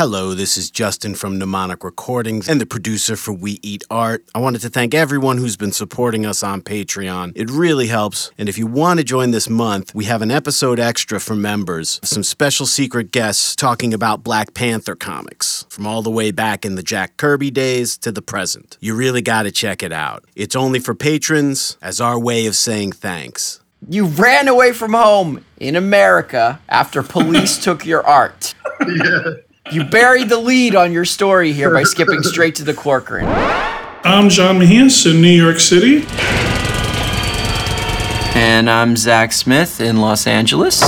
[0.00, 4.24] Hello, this is Justin from Mnemonic Recordings and the producer for We Eat Art.
[4.34, 7.32] I wanted to thank everyone who's been supporting us on Patreon.
[7.34, 8.30] It really helps.
[8.38, 12.00] And if you want to join this month, we have an episode extra for members,
[12.02, 16.76] some special secret guests talking about Black Panther comics, from all the way back in
[16.76, 18.78] the Jack Kirby days to the present.
[18.80, 20.24] You really got to check it out.
[20.34, 23.60] It's only for patrons as our way of saying thanks.
[23.86, 28.54] You ran away from home in America after police took your art.
[28.88, 29.32] Yeah.
[29.72, 33.26] You buried the lead on your story here by skipping straight to the Corcoran.
[34.02, 36.04] I'm John Mejias in New York City.
[38.34, 40.80] And I'm Zach Smith in Los Angeles.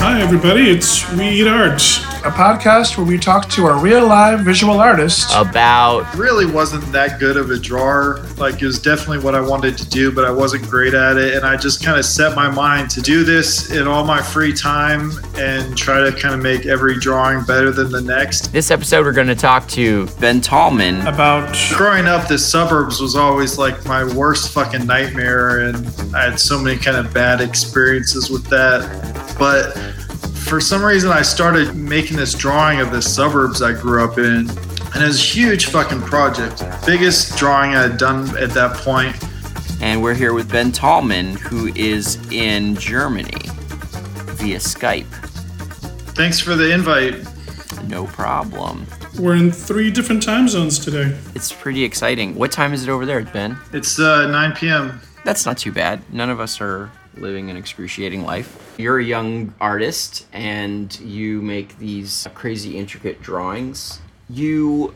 [0.00, 0.70] Hi, everybody.
[0.70, 1.80] It's We Eat Art.
[2.20, 7.18] A podcast where we talk to our real live visual artist About really wasn't that
[7.18, 8.20] good of a drawer.
[8.36, 11.34] Like it was definitely what I wanted to do, but I wasn't great at it.
[11.34, 14.52] And I just kind of set my mind to do this in all my free
[14.52, 18.52] time and try to kind of make every drawing better than the next.
[18.52, 21.00] this episode, we're going to talk to Ben Tolman.
[21.06, 26.38] about Growing up, the suburbs was always like my worst fucking nightmare, and I had
[26.38, 29.36] so many kind of bad experiences with that.
[29.38, 29.74] But
[30.44, 34.48] for some reason, I started making this drawing of the suburbs I grew up in,
[34.48, 36.62] and it was a huge fucking project.
[36.84, 39.16] Biggest drawing I had done at that point.
[39.80, 43.40] And we're here with Ben Tolman, who is in Germany
[44.36, 45.06] via Skype.
[46.14, 47.14] Thanks for the invite.
[47.84, 48.86] No problem.
[49.18, 51.16] We're in three different time zones today.
[51.34, 52.34] It's pretty exciting.
[52.34, 53.56] What time is it over there, Ben?
[53.72, 55.00] It's uh, 9 p.m.
[55.24, 56.02] That's not too bad.
[56.12, 58.74] None of us are living an excruciating life.
[58.78, 64.00] You're a young artist and you make these crazy intricate drawings.
[64.28, 64.94] You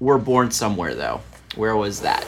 [0.00, 1.20] were born somewhere though.
[1.56, 2.26] Where was that?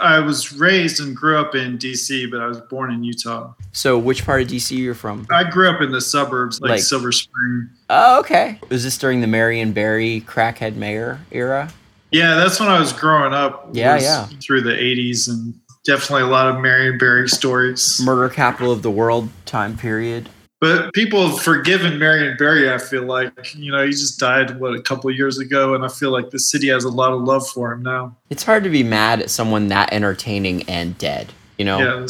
[0.00, 3.52] I was raised and grew up in D.C., but I was born in Utah.
[3.72, 5.26] So, which part of DC you're from?
[5.30, 7.68] I grew up in the suburbs, like, Like- Silver Spring.
[7.90, 8.60] Oh, okay.
[8.68, 11.72] Was this during the Marion Barry crackhead mayor era?
[12.12, 13.68] Yeah, that's when I was growing up.
[13.72, 14.26] Yeah, yeah.
[14.40, 15.52] Through the 80s, and
[15.86, 18.00] definitely a lot of Marion Barry stories.
[18.04, 20.28] Murder capital of the world time period.
[20.60, 23.54] But people have forgiven Marion Barry, I feel like.
[23.54, 26.30] You know, he just died, what, a couple of years ago, and I feel like
[26.30, 28.16] the city has a lot of love for him now.
[28.30, 31.32] It's hard to be mad at someone that entertaining and dead.
[31.58, 31.78] You know?
[31.78, 32.06] Yeah,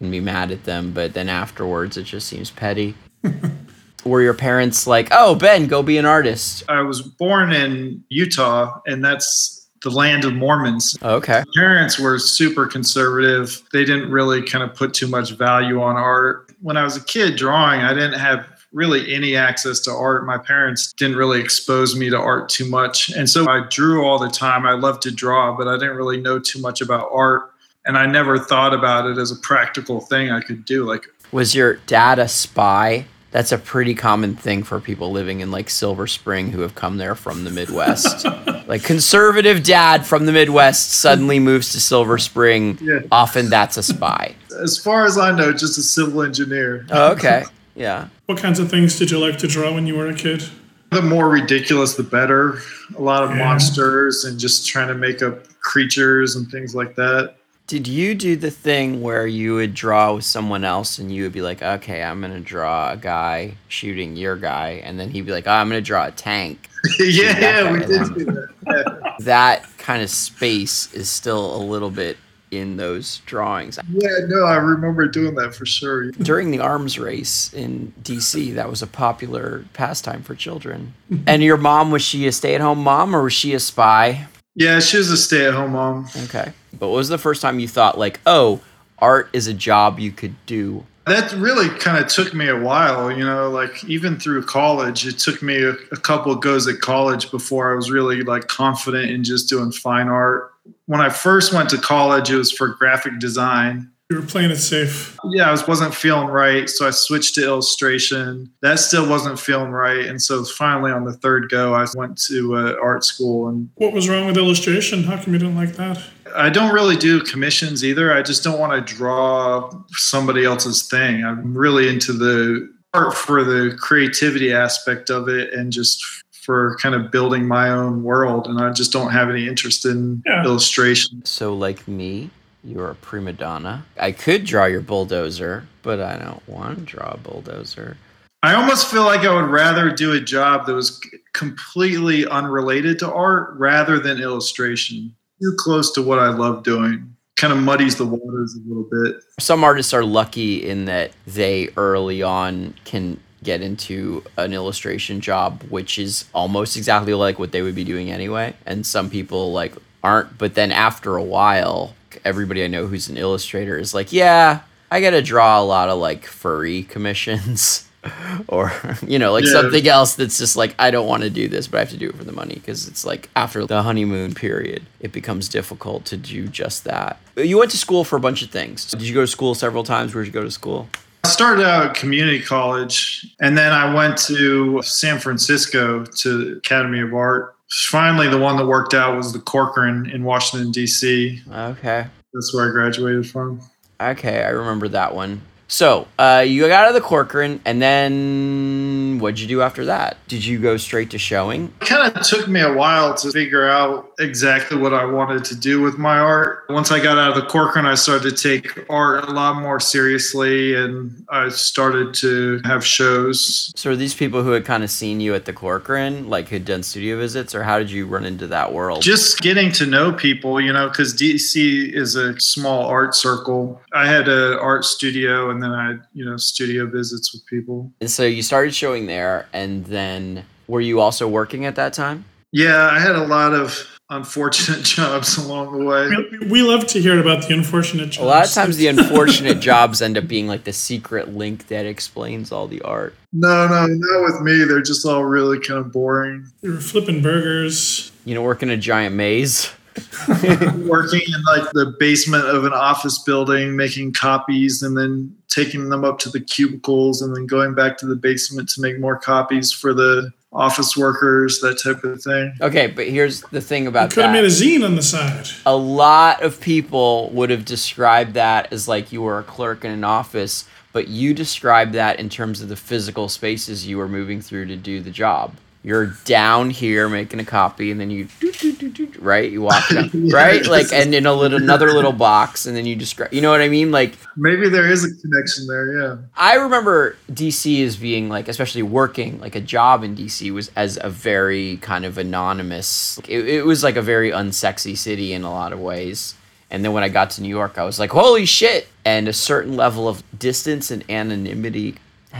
[0.00, 2.94] and be mad at them, but then afterwards it just seems petty.
[4.04, 6.62] Were your parents like, "Oh, Ben, go be an artist"?
[6.68, 10.96] I was born in Utah, and that's the land of Mormons.
[11.02, 11.44] Okay.
[11.56, 13.62] parents were super conservative.
[13.72, 16.52] They didn't really kind of put too much value on art.
[16.60, 20.26] When I was a kid drawing, I didn't have really any access to art.
[20.26, 23.08] My parents didn't really expose me to art too much.
[23.10, 24.66] And so I drew all the time.
[24.66, 27.52] I loved to draw, but I didn't really know too much about art.
[27.86, 30.84] And I never thought about it as a practical thing I could do.
[30.84, 33.06] Like, Was your dad a spy?
[33.30, 36.96] That's a pretty common thing for people living in like Silver Spring who have come
[36.96, 38.24] there from the Midwest.
[38.66, 42.78] like conservative dad from the Midwest suddenly moves to Silver Spring.
[42.80, 43.00] Yeah.
[43.12, 44.34] Often that's a spy.
[44.58, 46.86] as far as I know, just a civil engineer.
[46.90, 47.44] Oh, okay.
[47.74, 48.08] Yeah.
[48.26, 50.42] What kinds of things did you like to draw when you were a kid?
[50.90, 52.60] The more ridiculous, the better.
[52.96, 53.44] A lot of Yeah.
[53.44, 57.34] monsters and just trying to make up creatures and things like that.
[57.68, 61.34] Did you do the thing where you would draw with someone else and you would
[61.34, 64.80] be like, okay, I'm going to draw a guy shooting your guy.
[64.82, 66.70] And then he'd be like, oh, I'm going to draw a tank.
[66.98, 68.48] yeah, yeah, we did do that.
[68.66, 69.16] Yeah.
[69.18, 72.16] That kind of space is still a little bit
[72.50, 73.78] in those drawings.
[73.90, 76.10] yeah, no, I remember doing that for sure.
[76.12, 80.94] During the arms race in DC, that was a popular pastime for children.
[81.26, 84.26] and your mom, was she a stay at home mom or was she a spy?
[84.58, 86.08] Yeah, she was a stay-at-home mom.
[86.24, 86.52] Okay.
[86.78, 88.60] But what was the first time you thought, like, oh,
[88.98, 90.84] art is a job you could do?
[91.06, 95.18] That really kind of took me a while, you know, like even through college, it
[95.18, 99.10] took me a, a couple of goes at college before I was really like confident
[99.10, 100.52] in just doing fine art.
[100.84, 103.90] When I first went to college, it was for graphic design.
[104.10, 105.18] You were playing it safe.
[105.24, 108.50] Yeah, I was, wasn't feeling right, so I switched to illustration.
[108.62, 112.56] That still wasn't feeling right, and so finally on the third go, I went to
[112.56, 115.04] uh, art school, and What was wrong with illustration?
[115.04, 116.02] How come you didn't like that?
[116.34, 118.12] I don't really do commissions either.
[118.12, 121.24] I just don't want to draw somebody else's thing.
[121.24, 126.02] I'm really into the art for the creativity aspect of it and just
[126.32, 128.46] for kind of building my own world.
[128.46, 130.44] And I just don't have any interest in Yeah.
[130.44, 131.22] illustration.
[131.24, 132.30] So, like me,
[132.64, 133.84] you're a prima donna.
[134.00, 137.96] I could draw your bulldozer, but I don't want to draw a bulldozer.
[138.42, 141.00] I almost feel like I would rather do a job that was
[141.32, 145.12] completely unrelated to art rather than illustration.
[145.40, 147.16] Too close to what I love doing.
[147.36, 149.22] Kind of muddies the waters a little bit.
[149.38, 155.62] Some artists are lucky in that they early on can get into an illustration job,
[155.68, 158.54] which is almost exactly like what they would be doing anyway.
[158.66, 160.38] And some people like aren't.
[160.38, 161.94] But then after a while,
[162.24, 164.60] everybody I know who's an illustrator is like, yeah,
[164.90, 167.87] I got to draw a lot of like furry commissions.
[168.48, 168.72] or
[169.06, 169.52] you know like Yeah.
[169.52, 171.96] something else that's just like i don't want to do this but i have to
[171.96, 176.04] do it for the money because it's like after the honeymoon period it becomes difficult
[176.06, 179.14] to do just that you went to school for a bunch of things did you
[179.14, 180.88] go to school several times where did you go to school
[181.24, 187.00] I started out at community college and then I went to San Francisco to Academy
[187.00, 187.54] of Art.
[187.70, 191.42] Finally, the one that worked out was the Corcoran in Washington, D.C.
[191.52, 193.60] okay That's where I graduated from.
[194.00, 195.42] Okay, I remember that one.
[195.70, 200.16] So, uh, you got out of the Corcoran, and then what'd you do after that?
[200.26, 201.70] Did you go straight to showing?
[201.82, 205.54] It kind of took me a while to figure out exactly what I wanted to
[205.54, 206.64] do with my art.
[206.70, 209.78] Once I got out of the Corcoran, I started to take art a lot more
[209.78, 213.70] seriously and I started to have shows.
[213.76, 216.64] So, are these people who had kind of seen you at the Corcoran, like had
[216.64, 219.02] done studio visits, or how did you run into that world?
[219.02, 223.82] Just getting to know people, you know, because DC is a small art circle.
[223.92, 227.92] I had an art studio and then I had, you know, studio visits with people.
[228.00, 232.24] and so you started showing there, and then were you also working at that time?
[232.52, 236.08] Yeah, I had a lot of unfortunate jobs along the way.
[236.40, 238.24] We- We love to hear about the unfortunate jobs.
[238.24, 241.84] A lot of times, the unfortunate jobs end up being like the secret link that
[241.84, 243.14] explains all the art.
[243.34, 244.64] No, no, not with me.
[244.64, 246.46] They're just all really kind of boring.
[246.62, 248.10] We were flipping burgers.
[248.24, 249.70] You know, working a giant maze.
[250.28, 256.04] working in like the basement of an office building making copies and then taking them
[256.04, 259.72] up to the cubicles and then going back to the basement to make more copies
[259.72, 264.14] for the office workers that type of thing Okay, but here's the thing about that.
[264.14, 265.46] Could have made a zine on the side.
[265.66, 269.90] a lot of people would have described that as like you were a clerk in
[269.90, 274.40] an office, but you described that in terms of the physical spaces you were moving
[274.40, 275.54] through to do the job.
[275.88, 279.50] You're down here making a copy, and then you do, do, do, do, right.
[279.50, 282.84] You walk down, Yeah, right, like, and in a little another little box, and then
[282.84, 283.32] you describe.
[283.32, 283.90] You know what I mean?
[283.90, 288.82] Like, maybe there is a connection there yeah I remember DC as being like, especially
[288.82, 293.18] working like a job in DC was as a very kind of anonymous.
[293.26, 296.34] It, it was like a very unsexy city in a lot of ways.
[296.70, 298.88] And then when I got to New York, I was like, holy shit!
[299.06, 301.94] And a certain level of distance and anonymity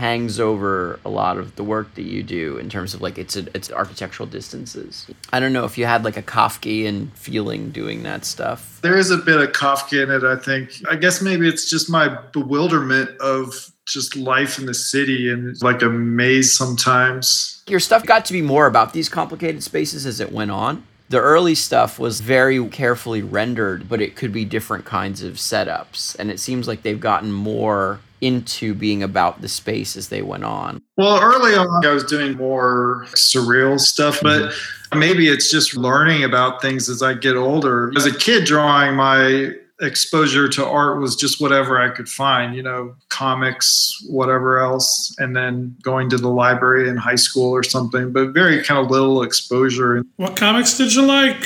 [0.05, 3.35] hangs over a lot of the work that you do in terms of like its
[3.57, 4.91] its architectural distances.
[5.35, 8.59] I don't know if you had like a Kafkian feeling doing that stuff.
[8.81, 11.89] there is a bit of kafka in it i think i guess maybe it's just
[11.89, 12.05] my
[12.37, 18.25] bewilderment of just life in the city and like a maze sometimes your stuff got
[18.25, 20.83] to be more about these complicated spaces as it went on.
[21.09, 26.15] The early stuff was very carefully rendered, but it could be different kinds of setups.
[26.19, 30.43] And it seems like they've gotten more into being about the space as they went
[30.43, 30.81] on.
[30.97, 34.53] Well, early on, I was doing more surreal stuff, but
[34.95, 37.91] maybe it's just learning about things as I get older.
[37.95, 42.63] As a kid, drawing, my exposure to art was just whatever I could find, you
[42.63, 48.11] know, comics, whatever else, and then going to the library in high school or something,
[48.11, 50.03] but very kind of little exposure.
[50.17, 51.45] What comics did you like?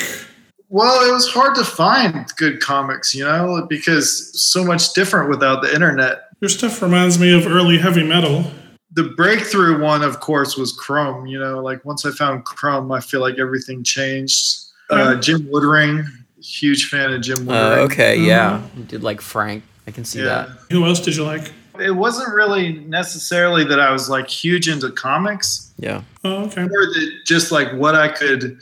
[0.68, 5.62] Well, it was hard to find good comics, you know, because so much different without
[5.62, 6.23] the internet.
[6.40, 8.44] Your stuff reminds me of early heavy metal.
[8.92, 11.26] the breakthrough one, of course, was Crumb.
[11.26, 14.60] You know, like once I found Crumb, I feel like everything changed.
[14.88, 16.06] Uh, Jim Woodring,
[16.40, 17.78] huge fan of Jim Woodring.
[17.78, 18.62] Uh, okay, yeah.
[18.76, 19.64] You did like Frank.
[19.86, 20.26] I can see Yeah.
[20.46, 20.48] that.
[20.70, 21.50] Who else did you like?
[21.80, 26.02] It wasn't really necessarily that I was like huge into comics, Yeah.
[26.22, 26.62] Oh, okay.
[26.62, 28.58] or that just like what I could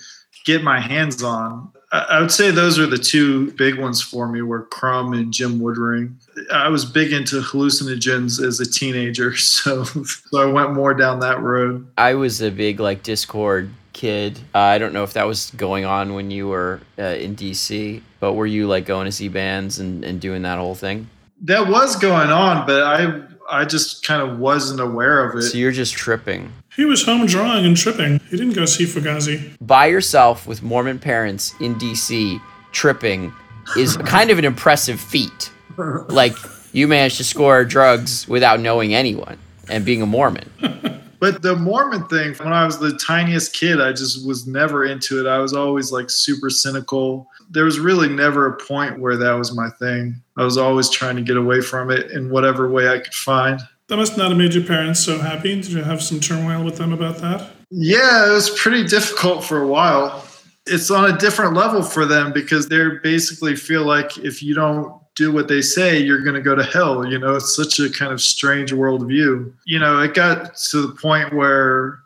[0.47, 1.71] get my hands on.
[1.93, 5.61] I would say those are the two big ones for me were Crumb and Jim
[5.61, 6.15] Woodring.
[6.51, 11.41] I was big into hallucinogens as a teenager, so, so I went more down that
[11.41, 11.87] road.
[11.99, 14.39] I was a big like Dischord kid.
[14.55, 18.01] Uh, I don't know if that was going on when you were uh, in DC,
[18.21, 21.11] but were you like going to see bands and, and doing that whole thing?
[21.43, 25.43] That was going on, but I I just kind of wasn't aware of it.
[25.43, 26.53] So you're just tripping.
[26.77, 28.19] He was home drawing and tripping.
[28.31, 29.53] He didn't go see Fugazi.
[29.61, 32.41] by yourself with Mormon parents in DC
[32.73, 33.33] tripping
[33.77, 35.51] is kind of an impressive feat.
[35.77, 36.35] Like
[36.73, 39.39] you managed to score drugs without knowing anyone
[39.69, 40.51] and being a Mormon.
[41.23, 45.21] But the Mormon thing, when I was the tiniest kid, I just was never into
[45.21, 45.29] it.
[45.29, 47.29] I was always like super cynical.
[47.49, 50.17] There was really never a point where that was my thing.
[50.37, 53.61] I was always trying to get away from it in whatever way I could find.
[53.93, 55.55] That must not have made your parents so happy.
[55.55, 57.51] Did you have some turmoil with them about that?
[57.69, 60.25] Yeah, it was pretty difficult for a while.
[60.65, 64.99] It's on a different level for them because they basically feel like if you don't
[65.15, 67.07] do what they say, you're going to go to hell.
[67.07, 69.53] You know, it's such a kind of strange worldview.
[69.67, 71.99] You know, it got to the point where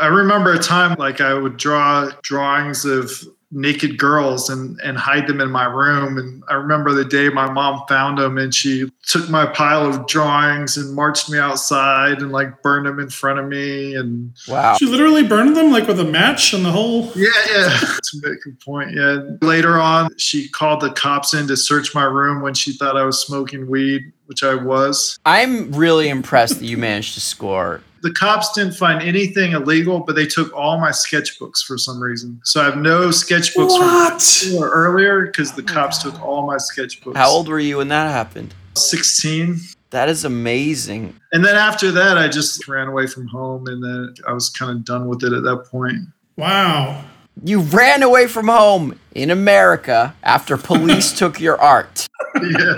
[0.00, 3.12] I remember a time like I would draw drawings of
[3.52, 7.50] naked girls and and hide them in my room and i remember the day my
[7.50, 12.30] mom found them and she took my pile of drawings and marched me outside and
[12.30, 14.74] like burned them in front of me and Wow.
[14.76, 17.10] She literally burned them like with a match and the whole.
[17.16, 21.56] yeah yeah to make a point yeah later on she called the cops in to
[21.56, 26.08] search my room when she thought i was smoking weed which i was I'm really
[26.08, 27.80] impressed that you managed to score.
[28.02, 32.40] The cops didn't find anything illegal but they took all my sketchbooks for some reason
[32.44, 34.46] so i have no sketchbooks from What?
[34.58, 37.88] or earlier because the oh cops took all my sketchbooks How old were you when
[37.88, 38.54] that happened?
[38.76, 39.58] 16
[39.90, 41.16] That is amazing.
[41.32, 44.70] And then after that, I just ran away from home, and then I was kind
[44.70, 45.98] of done with it at that point.
[46.36, 47.04] Wow.
[47.42, 52.06] You ran away from home in America after police took your art.
[52.40, 52.76] Yeah.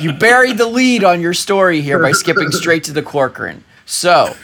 [0.00, 3.62] You buried the lead on your story here by skipping straight to the Corcoran.
[3.86, 4.34] So,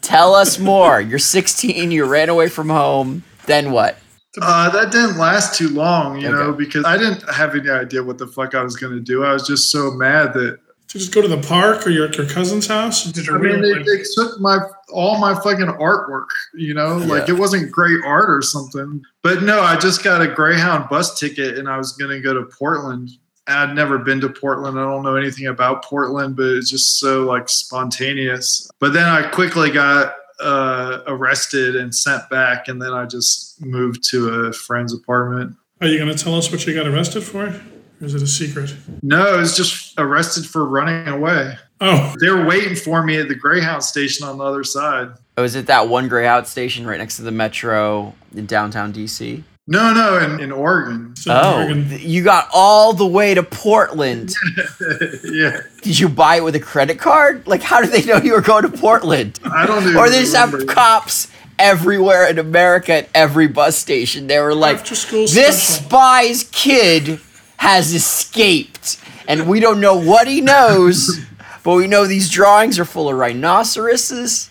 [0.00, 1.00] tell us more.
[1.00, 3.24] You're 16, you ran away from home.
[3.46, 3.96] Then what?
[4.40, 8.16] Uh, that didn't last too long, you know, because I didn't have any idea what
[8.16, 9.24] the fuck I was going to do.
[9.24, 10.58] I was just so mad that
[10.88, 13.04] Did you just go to the park or your, your cousin's house?
[13.04, 14.58] Did you I mean, they, they took my
[14.90, 19.02] all my fucking artwork, you know, like it wasn't great art or something.
[19.22, 22.32] But no, I just got a Greyhound bus ticket, and I was going to go
[22.32, 23.10] to Portland.
[23.46, 24.78] I'd never been to Portland.
[24.78, 28.70] I don't know anything about Portland, but it's just so like spontaneous.
[28.78, 34.08] But then I quickly got uh, arrested and sent back, and then I just moved
[34.10, 35.56] to a friend's apartment.
[35.80, 37.46] Are you going to tell us what you got arrested for?
[37.46, 38.74] Or is it a secret?
[39.02, 41.56] No, I was just arrested for running away.
[41.80, 45.10] Oh, They were waiting for me at the Greyhound station on the other side.
[45.36, 49.42] Oh, is it that one Greyhound station right next to the metro in downtown DC?
[49.68, 51.14] No, no, in, in Oregon.
[51.14, 51.88] so Oh, Oregon.
[52.00, 54.34] you got all the way to Portland.
[55.24, 57.46] yeah, Did you buy it with a credit card?
[57.46, 59.38] Like, how did they know you were going to Portland?
[59.44, 61.28] I don't even Or they just have cops
[61.60, 64.26] everywhere in America at every bus station.
[64.26, 67.20] They were like, this special." spy's kid
[67.58, 71.20] has escaped, and we don't know what he knows,
[71.62, 74.50] but we know these drawings are full of rhinoceroses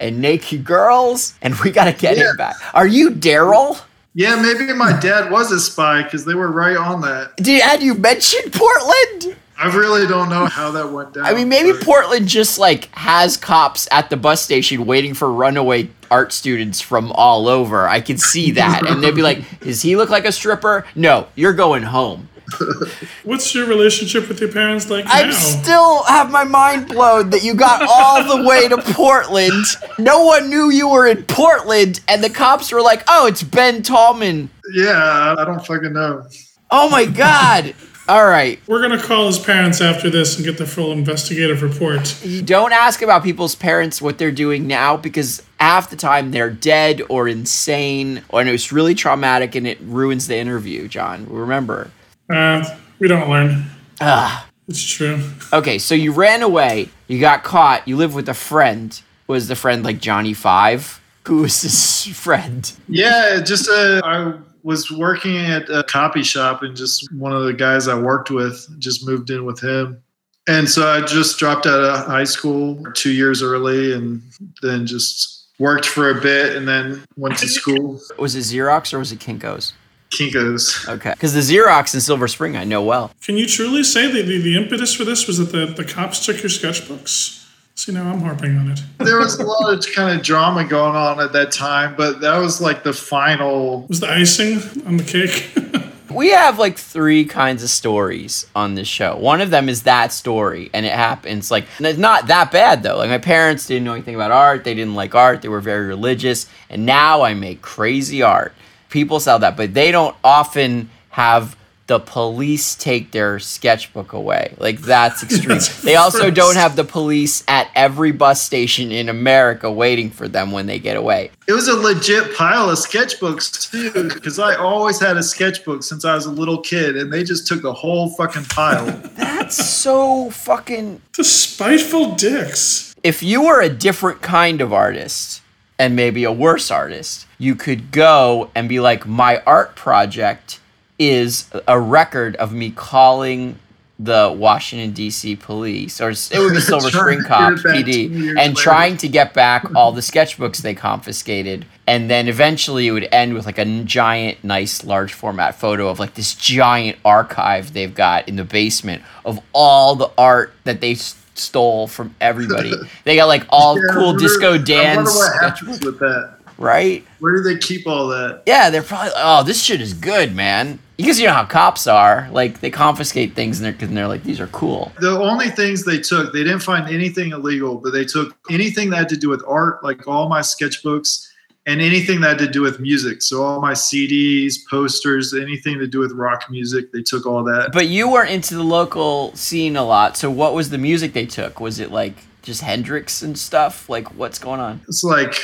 [0.00, 2.30] and naked girls, and we gotta get Yeah.
[2.30, 2.56] him back.
[2.72, 3.78] Are you Daryl?
[4.16, 7.36] Yeah, maybe my dad was a spy because they were right on that.
[7.36, 9.36] Did had you mentioned Portland?
[9.58, 11.26] I really don't know how that went down.
[11.26, 15.30] I mean, maybe but- Portland just like has cops at the bus station waiting for
[15.30, 17.86] runaway art students from all over.
[17.86, 20.86] I can see that, and they'd be like, "Does he look like a stripper?
[20.94, 22.30] No, you're going home."
[23.24, 25.30] What's your relationship with your parents like I now?
[25.32, 29.64] still have my mind blown that you got all the way to Portland.
[29.98, 33.82] No one knew you were in Portland, and the cops were like, "Oh, it's Ben
[33.82, 36.24] Tolman." Yeah, I don't fucking know.
[36.70, 37.74] Oh my god!
[38.08, 41.60] All right, We're going to call his parents after this and get the full investigative
[41.60, 42.24] report.
[42.24, 46.48] you don't ask about people's parents what they're doing now because half the time they're
[46.50, 50.86] dead or insane, or and it's really traumatic and it ruins the interview.
[50.86, 51.90] John, remember?
[52.30, 52.64] Uh,
[52.98, 53.64] we don't learn.
[54.00, 54.46] Ah.
[54.68, 55.22] It's true.
[55.52, 59.00] Okay, so you ran away, you got caught, you live with a friend.
[59.28, 61.00] Was the friend like Johnny Five?
[61.26, 62.70] Who was this friend?
[62.88, 67.52] Yeah, just uh, I was working at a copy shop, and just one of the
[67.52, 70.02] guys I worked with just moved in with him.
[70.48, 74.20] And so I just dropped out of high school two years early, and
[74.62, 78.00] then just worked for a bit, and then went to school.
[78.18, 79.72] Was it Xerox or was it Kinko's?
[80.10, 80.88] Kinkos.
[80.88, 83.12] Okay, because the Xerox in Silver Spring I know well.
[83.22, 86.24] Can you truly say that the, the impetus for this was that the, the cops
[86.24, 87.44] took your sketchbooks?
[87.74, 88.80] See, now I'm harping on it.
[88.98, 92.38] There was a lot of kind of drama going on at that time, but that
[92.38, 93.86] was like the final.
[93.88, 95.50] Was the icing on the cake?
[96.16, 99.16] We have like three kinds of stories on this show.
[99.16, 102.96] One of them is that story, and it happens like it's not that bad though.
[102.96, 105.42] Like my parents didn't know anything about art; they didn't like art.
[105.42, 108.54] They were very religious, and now I make crazy art.
[108.90, 114.54] People sell that, but they don't often have the police take their sketchbook away.
[114.58, 115.50] Like that's extreme.
[115.50, 116.34] That's they also first.
[116.34, 120.80] don't have the police at every bus station in America waiting for them when they
[120.80, 121.30] get away.
[121.46, 126.04] It was a legit pile of sketchbooks too, because I always had a sketchbook since
[126.04, 128.86] I was a little kid, and they just took the whole fucking pile.
[129.16, 132.94] That's so fucking the spiteful dicks.
[133.04, 135.40] if you were a different kind of artist
[135.78, 140.60] and maybe a worse artist, you could go and be like, my art project
[140.98, 143.58] is a record of me calling
[143.98, 145.36] the Washington D.C.
[145.36, 148.54] police, or it would be Silver Spring Cops PD, and later.
[148.54, 153.32] trying to get back all the sketchbooks they confiscated, and then eventually it would end
[153.32, 158.28] with like a giant, nice, large format photo of like this giant archive they've got
[158.28, 160.94] in the basement of all the art that they
[161.38, 162.72] stole from everybody.
[163.04, 166.34] they got like all Yeah, cool wonder- disco I wonder dance what happens with that.
[166.58, 167.04] right?
[167.20, 168.42] Where do they keep all that?
[168.46, 170.78] Yeah, they're probably oh, this shit is good, man.
[170.96, 174.22] Because you know how cops are, like they confiscate things and they're, 'cause they're like
[174.22, 174.92] these are cool.
[174.98, 178.96] The only things they took, they didn't find anything illegal, but they took anything that
[178.96, 181.28] had to do with art, like all my sketchbooks,
[181.66, 183.20] and anything that had to do with music.
[183.22, 187.70] So all my CDs, posters, anything to do with rock music, they took all that.
[187.72, 191.26] But you weren't into the local scene a lot, so what was the music they
[191.26, 191.60] took?
[191.60, 193.88] Was it like just Hendrix and stuff?
[193.88, 194.80] Like what's going on?
[194.86, 195.34] It's like,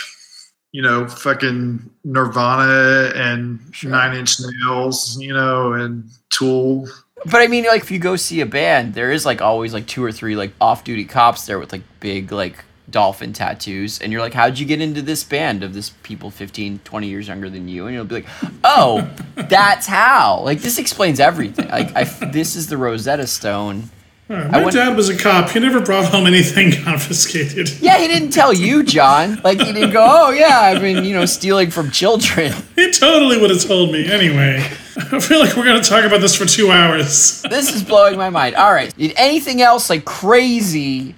[0.71, 3.91] you know, fucking Nirvana and Sure.
[3.91, 6.89] Nine Inch Nails, you know, and Tool.
[7.27, 9.87] But I mean, like if you go see a band, there is like always like
[9.87, 14.21] two or three like off-duty cops there with like big like dolphin tattoos and you're
[14.21, 17.67] like how'd you get into this band of this people 15 20 years younger than
[17.69, 18.27] you and you'll be like
[18.63, 23.91] oh that's how like this explains everything like I, this is the rosetta stone
[24.29, 25.51] my went- dad was a cop.
[25.51, 27.71] He never brought home anything confiscated.
[27.83, 31.13] yeah he didn't tell you john like he didn't go oh yeah i've been you
[31.15, 34.11] know stealing from children He totally would have told me.
[34.11, 34.57] Anyway,
[34.97, 37.43] I feel like we're going to talk about this for two hours.
[37.43, 41.15] this is blowing my mind all right anything else like crazy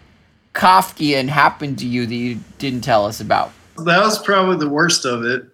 [0.54, 3.52] kafkian happened to you that you didn't tell us about
[3.84, 5.44] That was probably the worst of it.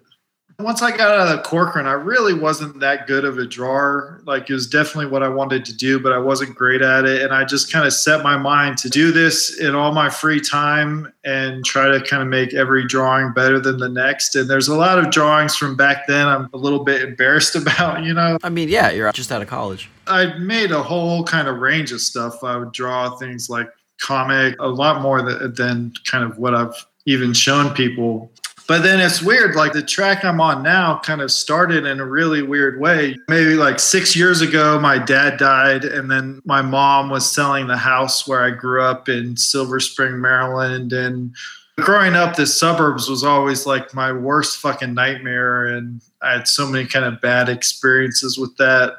[0.59, 4.21] Once I got out of Corcoran, I really wasn't that good of a drawer.
[4.27, 7.23] Like it was definitely what I wanted to do, but I wasn't great at it.
[7.23, 10.39] And I just kind of set my mind to do this in all my free
[10.39, 14.37] time and try to kind of make every drawing better than the next.
[14.37, 18.05] And there's a lot of drawings from back then I'm a little bit embarrassed about,
[18.05, 18.37] you know.
[18.43, 21.93] i mean yeah you're just out of college I made a whole kind of range
[21.93, 22.45] of stuff.
[22.45, 23.69] I would draw things like
[24.01, 26.75] comic, a lot more than, kind of what I've
[27.07, 28.31] even shown people.
[28.69, 32.07] But then it's weird, like the track I'm on now kind of started in a
[32.07, 33.17] really weird way.
[33.27, 37.77] Maybe like six years ago, my dad died, and then my mom was selling the
[37.77, 40.93] house where I grew up in Silver Spring, Maryland.
[40.93, 41.35] And
[41.79, 45.67] growing up, the suburbs was always like my worst fucking nightmare.
[45.67, 48.95] And I had so many kind of bad experiences with that.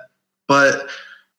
[0.49, 0.89] But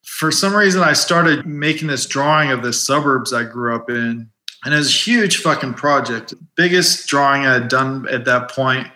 [0.03, 4.29] for some reason, I started making this drawing of the suburbs I grew up in.
[4.65, 6.33] And it was a huge fucking project.
[6.55, 8.87] Biggest drawing I had done at that point.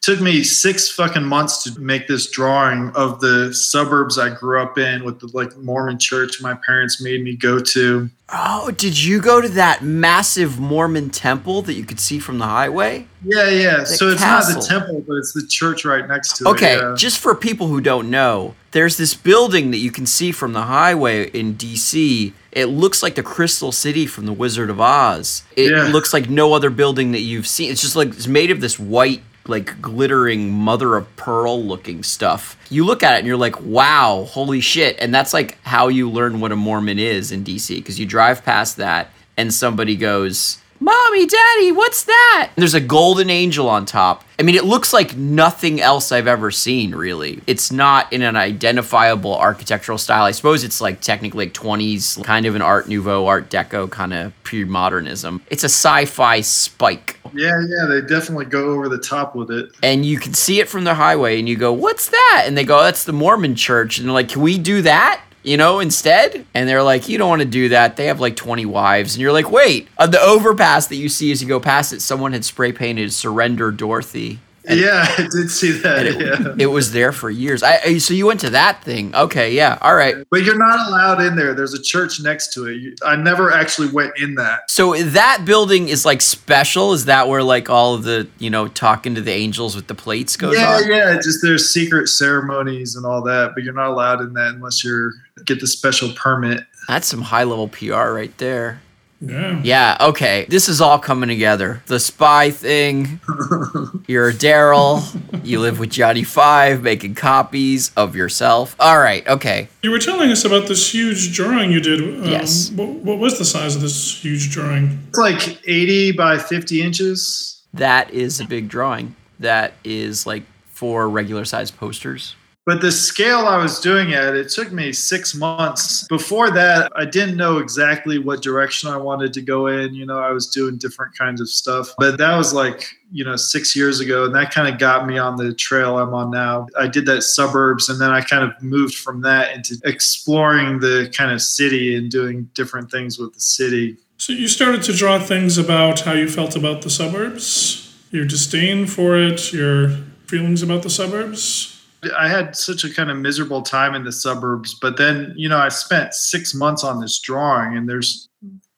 [0.00, 4.78] Took me six fucking months to make this drawing of the suburbs I grew up
[4.78, 8.08] in with the like Mormon church my parents made me go to.
[8.30, 12.44] Oh, did you go to that massive Mormon temple that you could see from the
[12.44, 13.06] highway?
[13.24, 13.84] Yeah, yeah.
[13.84, 16.80] so it's not the temple, but it's the church right next to Okay, it.
[16.82, 16.94] yeah.
[16.96, 20.62] just for people who don't know, there's this building that you can see from the
[20.62, 22.32] highway in DC.
[22.52, 25.42] It looks like the Crystal City from The Wizard of Oz.
[25.56, 25.84] It Yeah.
[25.88, 27.70] looks like no other building that you've seen.
[27.70, 32.56] It's just like it's made of this white, like glittering mother of pearl looking stuff.
[32.70, 34.96] You look at it and you're like, wow, holy shit.
[34.98, 38.44] And that's like how you learn what a Mormon is in DC because you drive
[38.44, 42.50] past that and somebody goes, Mommy, Daddy, what's that?
[42.54, 44.22] There's a golden angel on top.
[44.38, 47.40] I mean, it looks like nothing else I've ever seen, really.
[47.48, 50.22] It's not in an identifiable architectural style.
[50.22, 54.14] I suppose it's like technically like 20s, kind of an Art Nouveau, Art Deco, kind
[54.14, 55.42] of pre modernism.
[55.50, 57.17] It's a sci fi spike.
[57.34, 59.70] Yeah, yeah, they definitely go over the top with it.
[59.82, 62.44] And you can see it from the highway, and you go, What's that?
[62.46, 63.98] And they go, That's the Mormon church.
[63.98, 65.22] And they're like, Can we do that?
[65.42, 66.44] You know, instead?
[66.54, 67.96] And they're like, You don't want to do that.
[67.96, 69.14] They have like 20 wives.
[69.14, 72.02] And you're like, Wait, on the overpass that you see as you go past it,
[72.02, 74.40] someone had spray painted Surrender Dorothy.
[74.68, 76.06] Yeah, I did see that.
[76.06, 76.54] It, yeah.
[76.58, 77.62] it was there for years.
[77.62, 79.14] I, so you went to that thing.
[79.14, 79.78] Okay, yeah.
[79.80, 80.16] All right.
[80.30, 81.54] But you're not allowed in there.
[81.54, 83.00] There's a church next to it.
[83.04, 84.70] I never actually went in that.
[84.70, 86.92] So that building is like special.
[86.92, 89.94] Is that where like all of the, you know, talking to the angels with the
[89.94, 90.88] plates goes yeah, on?
[90.88, 91.12] yeah.
[91.12, 91.14] Yeah.
[91.14, 95.12] Just there's secret ceremonies and all that, but you're not allowed in that unless you're
[95.44, 96.64] get the special permit.
[96.88, 98.80] That's some high level PR right there.
[99.20, 99.60] Yeah.
[99.64, 100.46] Yeah, okay.
[100.48, 101.82] This is all coming together.
[101.86, 103.20] The spy thing.
[104.06, 105.02] You're a Daryl.
[105.44, 108.76] You live with Johnny Five, making copies of yourself.
[108.78, 109.68] All right, okay.
[109.82, 112.00] You were telling us about this huge drawing you did.
[112.00, 112.70] Um, Yes.
[112.70, 114.98] What, what was the size of this huge drawing?
[115.08, 119.16] It's like 80 by 50 inches, That is a big drawing.
[119.40, 122.34] That is like four regular sized posters.
[122.68, 126.06] But the scale I was doing at, it took me six months.
[126.06, 129.94] Before that, I didn't know exactly what direction I wanted to go in.
[129.94, 131.94] You know, I was doing different kinds of stuff.
[131.96, 134.26] But that was like, you know, six years ago.
[134.26, 136.66] And that kind of got me on the trail I'm on now.
[136.78, 141.10] I did that suburbs and then I kind of moved from that into exploring the
[141.16, 143.96] kind of city and doing different things with the city.
[144.18, 148.86] So you started to draw things about how you felt about the suburbs, your disdain
[148.86, 149.88] for it, your
[150.26, 151.76] feelings about the suburbs.
[152.16, 155.58] I had such a kind of miserable time in the suburbs, but then, you know,
[155.58, 158.28] I spent six months on this drawing, and there's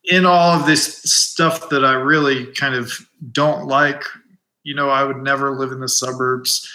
[0.04, 2.92] in all of this stuff that I really kind of
[3.33, 4.02] don't like.
[4.62, 6.66] You know, I would never live in the suburbs.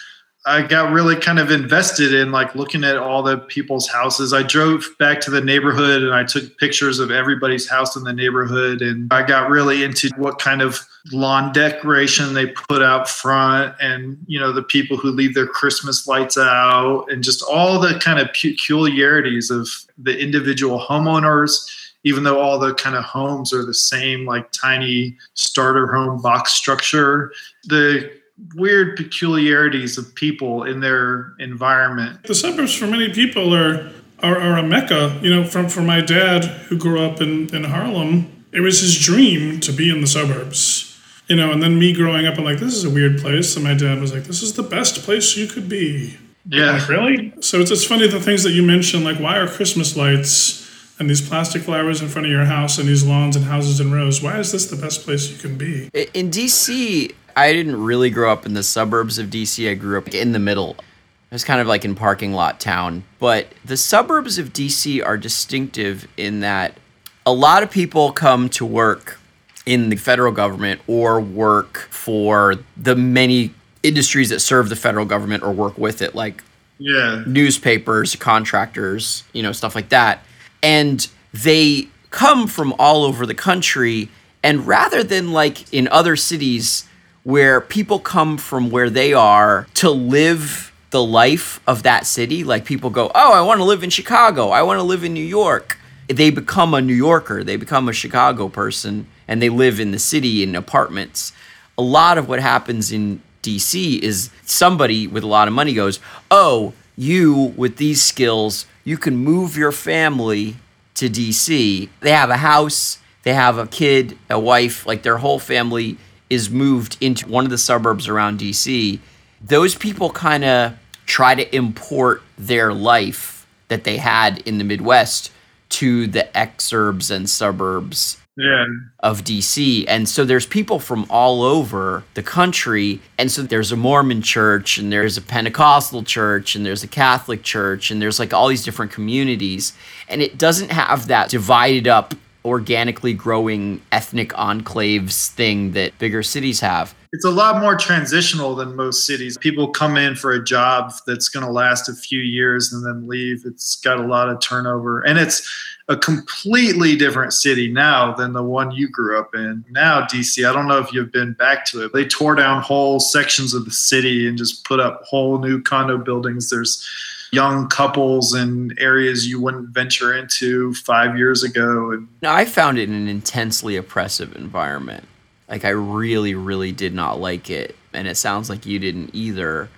[0.48, 4.32] I got really kind of invested in like looking at all the people's houses.
[4.32, 8.14] I drove back to the neighborhood and I took pictures of everybody's house in the
[8.14, 8.84] neighborhood.
[8.84, 10.80] And I got really into what kind of
[11.12, 16.08] lawn decoration they put out front and, you know, the people who leave their Christmas
[16.08, 21.68] lights out and just all the kind of peculiarities of the individual homeowners
[22.06, 26.54] even though all the kind of homes are the same, like tiny starter home box
[26.54, 28.12] structure, the
[28.56, 32.24] weird peculiarities of people in their environment.
[32.24, 35.20] The suburbs for many people are are, are a mecca.
[35.22, 38.98] You know, from for my dad who grew up in, in Harlem, it was his
[38.98, 40.92] dream to be in the suburbs.
[41.28, 43.56] You know, and then me growing up, I'm like, this is a weird place.
[43.56, 46.18] And my dad was like, this is the best place you could be.
[46.48, 46.74] Yeah.
[46.74, 47.34] Like, really?
[47.42, 50.62] So it's, it's funny the things that you mentioned, like why are Christmas lights
[51.00, 53.92] and these plastic flowers in front of your house and these lawns and houses in
[53.92, 54.22] rows?
[54.22, 55.90] Why is this the best place you can be?
[56.14, 59.70] In DC, I didn't really grow up in the suburbs of DC.
[59.70, 60.72] I grew up in the middle.
[60.72, 63.04] It was kind of like in parking lot town.
[63.20, 66.78] But the suburbs of DC are distinctive in that
[67.26, 69.20] a lot of people come to work
[69.66, 73.52] in the federal government or work for the many
[73.84, 76.44] industries that serve the federal government or work with it, like
[76.78, 77.24] Yeah.
[77.26, 80.24] newspapers, contractors, you know, stuff like that.
[80.64, 84.10] And they come from all over the country.
[84.44, 86.86] And rather than like in other cities
[87.26, 92.66] where people come from where they are to live the life of that city, like
[92.66, 94.50] people go, Oh, I want to live in Chicago.
[94.50, 95.80] I want to live in New York.
[96.08, 99.98] They become a New Yorker, they become a Chicago person, and they live in the
[99.98, 101.34] city in apartments.
[101.80, 106.00] A lot of what happens in DC is somebody with a lot of money goes,
[106.30, 110.58] Oh, you with these skills, you can move your family
[110.94, 111.90] to DC.
[112.02, 115.98] They have a house, they have a kid, a wife, like their whole family
[116.30, 119.00] is moved into one of the suburbs around DC.
[119.42, 125.32] Those people kind of try to import their life that they had in the Midwest
[125.70, 128.66] to the exurbs and suburbs Yeah.
[129.00, 129.86] of DC.
[129.88, 133.00] And so there's people from all over the country.
[133.18, 137.44] And so there's a Mormon church, and there's a Pentecostal church, and there's a Catholic
[137.44, 139.74] church, and there's like all these different communities.
[140.10, 142.14] And it doesn't have that divided up,
[142.46, 146.96] organically growing ethnic enclaves thing that bigger cities have.
[147.12, 149.38] It's a lot more transitional than most cities.
[149.38, 153.08] People come in for a job that's going to last a few years and then
[153.08, 153.44] leave.
[153.46, 155.02] It's got a lot of turnover.
[155.02, 155.50] And it's
[155.88, 159.64] a completely different city now than the one you grew up in.
[159.72, 161.94] Now, DC, I don't know if you've been back to it.
[161.94, 165.98] They tore down whole sections of the city and just put up whole new condo
[165.98, 166.50] buildings.
[166.50, 166.88] There's
[167.32, 171.92] young couples in areas you wouldn't venture into five years ago.
[171.92, 175.06] And I found it an intensely oppressive environment.
[175.48, 177.76] Like, I really, really did not like it.
[177.94, 179.70] And it sounds like you didn't either.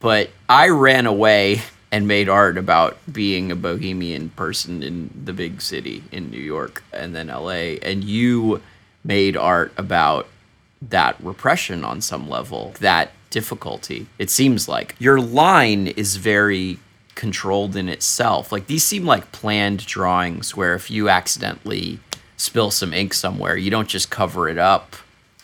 [0.00, 5.60] But I ran away and made art about being a bohemian person in the big
[5.60, 7.76] city in New York and then LA.
[7.82, 8.62] And you
[9.04, 10.26] made art about
[10.80, 14.06] that repression on some level, that difficulty.
[14.18, 16.78] It seems like your line is very
[17.16, 18.52] controlled in itself.
[18.52, 21.98] Like these seem like planned drawings where if you accidentally
[22.36, 24.94] spill some ink somewhere, you don't just cover it up.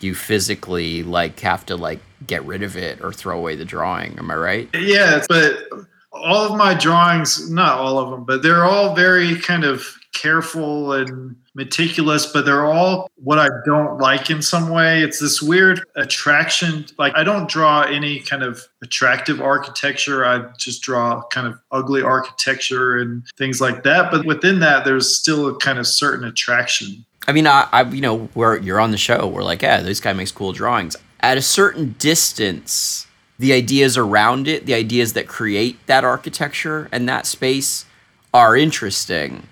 [0.01, 4.17] You physically like have to like get rid of it or throw away the drawing.
[4.19, 4.69] Am I right?
[4.75, 5.69] Yeah, but
[6.13, 10.93] all of my drawings, not all of them, but they're all very kind of careful
[10.93, 15.03] and meticulous, but they're all what I don't like in some way.
[15.03, 16.87] It's this weird attraction.
[16.99, 20.25] Like, I don't draw any kind of attractive architecture.
[20.25, 24.11] I just draw kind of ugly architecture and things like that.
[24.11, 27.05] But within that, there's still a kind of certain attraction.
[27.27, 30.01] I mean, I, I you know, where you're on the show, we're like, yeah, this
[30.01, 30.97] guy makes cool drawings.
[31.21, 33.07] At a certain distance,
[33.39, 37.85] the ideas around it, the ideas that create that architecture and that space
[38.33, 39.48] are interesting.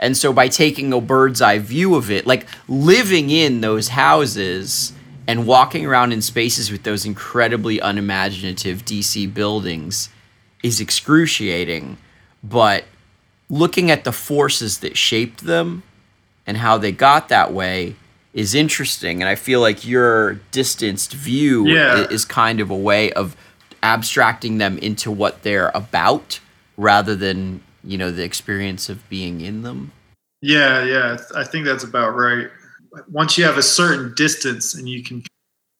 [0.00, 4.92] And so by taking a bird's eye view of it, like living in those houses
[5.26, 10.08] and walking around in spaces with those incredibly unimaginative DC buildings
[10.62, 11.96] is excruciating,
[12.42, 12.84] but
[13.50, 15.82] looking at the forces that shaped them
[16.46, 17.94] and how they got that way
[18.32, 19.20] is interesting.
[19.20, 22.06] And I feel like your distanced view Yeah.
[22.08, 23.36] is kind of a way of
[23.82, 26.40] abstracting them into what they're about
[26.76, 29.92] rather than, you know, the experience of being in them.
[30.40, 32.48] Yeah, yeah, I think that's about right.
[33.10, 35.22] Once you have a certain distance and you can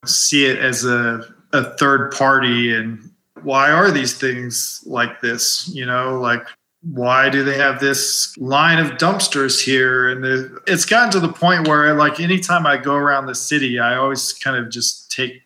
[0.04, 3.10] see it as a, a third party, and
[3.42, 5.68] why are these things like this?
[5.68, 6.44] You know, like
[6.82, 10.08] why do they have this line of dumpsters here?
[10.08, 13.78] And the, it's gotten to the point where, like, anytime I go around the city,
[13.78, 15.42] I always kind of just take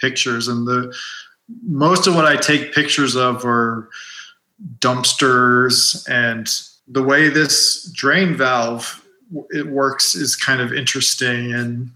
[0.00, 0.94] pictures, and the
[1.62, 3.88] most of what I take pictures of are
[4.78, 6.48] dumpsters and
[6.88, 9.04] the way this drain valve
[9.50, 11.90] it works is kind of interesting and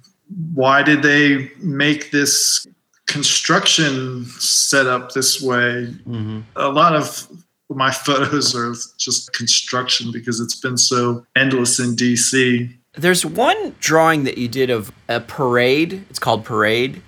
[0.55, 2.67] why did they make this
[3.07, 6.41] construction set up this way Mm-hmm.
[6.57, 7.27] a lot of
[7.71, 14.25] my photos are just construction because it's been so endless in dc There's one drawing
[14.25, 16.05] that you did of a parade.
[16.11, 17.03] It's called Parade,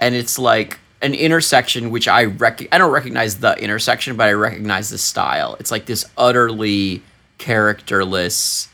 [0.00, 4.32] and it's like an intersection which I rec- I don't recognize the intersection, but I
[4.32, 5.56] recognize the style.
[5.60, 7.02] It's like this utterly
[7.38, 8.68] characterless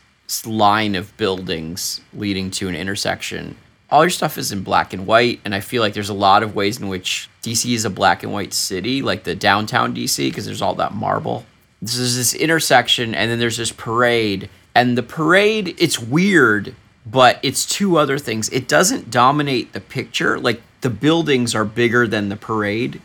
[0.45, 3.55] line of buildings leading to an intersection.
[3.89, 6.41] All your stuff is in black and white, and I feel like there's a lot
[6.41, 10.17] of ways in which DC is a black and white city, like the downtown DC,
[10.29, 11.45] because there's all that marble.
[11.85, 17.39] So there's this intersection, and then there's this parade, and the parade it's weird, but
[17.43, 18.49] it's two other things.
[18.49, 20.39] It doesn't dominate the picture.
[20.39, 23.01] Like the buildings are bigger than the parade,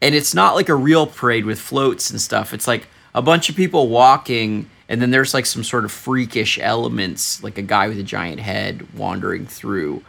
[0.00, 2.54] and it's not like a real parade with floats and stuff.
[2.54, 6.58] It's like a bunch of people walking, and then there's like some sort of freakish
[6.60, 10.02] elements, like a guy with a giant head wandering through.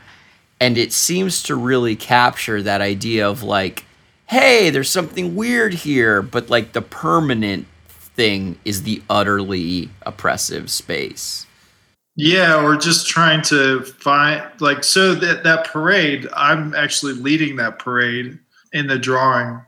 [0.60, 3.86] And it seems to really capture that idea of like,
[4.28, 11.46] hey, there's something weird here, but like the permanent thing is the utterly oppressive space.
[12.20, 16.28] Yeah, or just trying to find like so that that parade.
[16.36, 18.38] I'm actually leading that parade
[18.74, 19.62] in the drawing,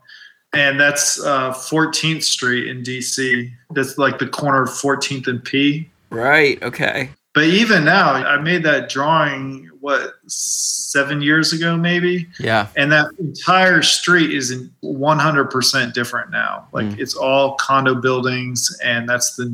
[0.54, 3.52] and that's uh, 14th Street in DC.
[3.72, 5.88] That's like the corner of 14th and P.
[6.10, 6.62] Right.
[6.64, 7.12] Okay.
[7.36, 12.68] But even now, I made that drawing what seven years ago, maybe, Yeah.
[12.76, 14.52] and that entire street is
[14.84, 16.68] 100% different now.
[16.74, 17.00] Like Mm.
[17.00, 19.46] it's all condo buildings, and that's the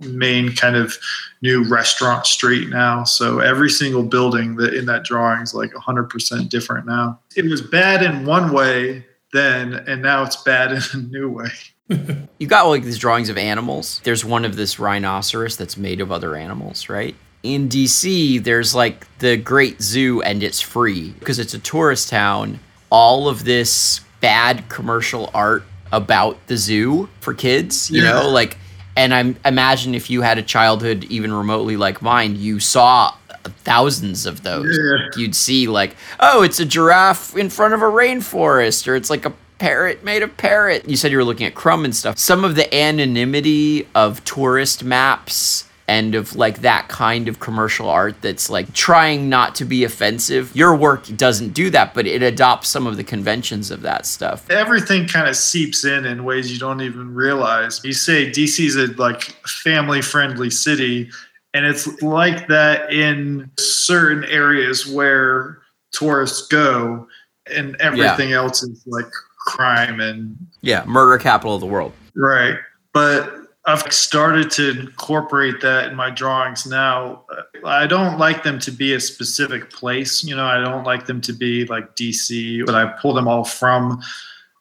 [0.00, 0.96] main kind of
[1.42, 3.04] new restaurant street now.
[3.04, 7.18] So every single building that in that drawing is like 100% different now.
[7.36, 11.48] It was bad in one way then, and now it's bad in a new way.
[12.38, 14.00] You got like these drawings of animals.
[14.04, 17.14] There's one of this rhinoceros that's made of other animals, right?
[17.42, 22.60] In DC, there's like the Great Zoo and it's free because it's a tourist town.
[22.90, 28.12] All of this bad commercial art about the zoo for kids, you Yeah.
[28.12, 28.56] know, like
[28.96, 34.26] and I'm imagine if you had a childhood even remotely like mine, you saw thousands
[34.26, 34.76] of those.
[34.76, 35.08] Yeah.
[35.16, 39.24] You'd see like, oh, it's a giraffe in front of a rainforest, or it's like
[39.24, 40.88] a parrot made of parrot.
[40.88, 42.18] You said you were looking at Crumb and stuff.
[42.18, 48.14] Some of the anonymity of tourist maps and of like that kind of commercial art
[48.22, 50.54] that's like trying not to be offensive.
[50.54, 54.48] Your work doesn't do that, but it adopts some of the conventions of that stuff.
[54.50, 57.80] Everything kind of seeps in in ways you don't even realize.
[57.82, 61.10] You say DC's a like family friendly city,
[61.54, 65.58] and it's like that in certain areas where
[65.90, 67.08] tourists go,
[67.52, 71.92] and everything else is like crime and Yeah, murder capital of the world.
[72.14, 72.54] Right.
[72.92, 77.24] But I've started to incorporate that in my drawings now.
[77.30, 80.24] Uh, I don't like them to be a specific place.
[80.24, 83.44] You know, I don't like them to be like DC, but I pull them all
[83.44, 84.00] from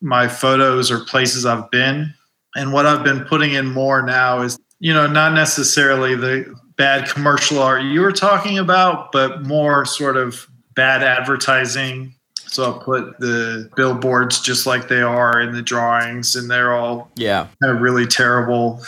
[0.01, 2.13] my photos or places I've been.
[2.55, 7.09] And what I've been putting in more now is, you know, not necessarily the bad
[7.09, 12.15] commercial art you were talking about, but more sort of bad advertising.
[12.51, 17.11] So I'll put the billboards just like they are in the drawings, and they're all
[17.15, 17.47] Yeah.
[17.61, 18.83] kind of really terrible.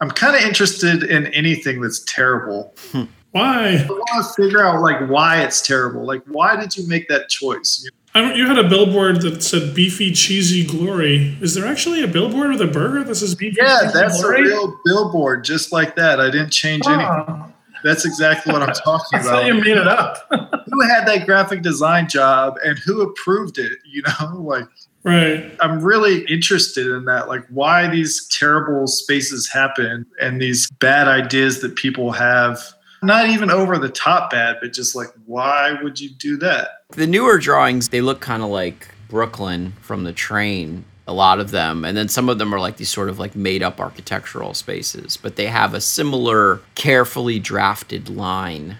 [0.00, 2.74] I'm kind of interested in anything that's terrible.
[2.92, 3.04] Hmm.
[3.30, 3.76] Why?
[3.78, 6.04] I want to figure out like why it's terrible.
[6.04, 7.88] Like why did you make that choice?
[8.14, 11.36] I don't, you had a billboard that said beefy cheesy glory.
[11.42, 14.28] Is there actually a billboard with a burger that says beefy Yeah, cheesy that's a
[14.30, 16.18] real billboard, just like that.
[16.18, 17.52] I didn't change anything.
[17.82, 19.64] That's exactly what I'm talking I thought you about.
[19.64, 20.26] made it up.
[20.70, 23.78] Who had that graphic design job and who approved it?
[23.84, 24.66] You know, like
[25.04, 25.56] right.
[25.60, 27.28] I'm really interested in that.
[27.28, 32.60] Like why these terrible spaces happen and these bad ideas that people have.
[33.02, 36.68] Not even over the top bad, but just like why would you do that?
[36.90, 40.84] The newer drawings, they look kind of like Brooklyn from the train.
[41.06, 41.84] A lot of them.
[41.84, 45.16] And then some of them are like these sort of like made up architectural spaces,
[45.16, 48.78] but they have a similar carefully drafted line.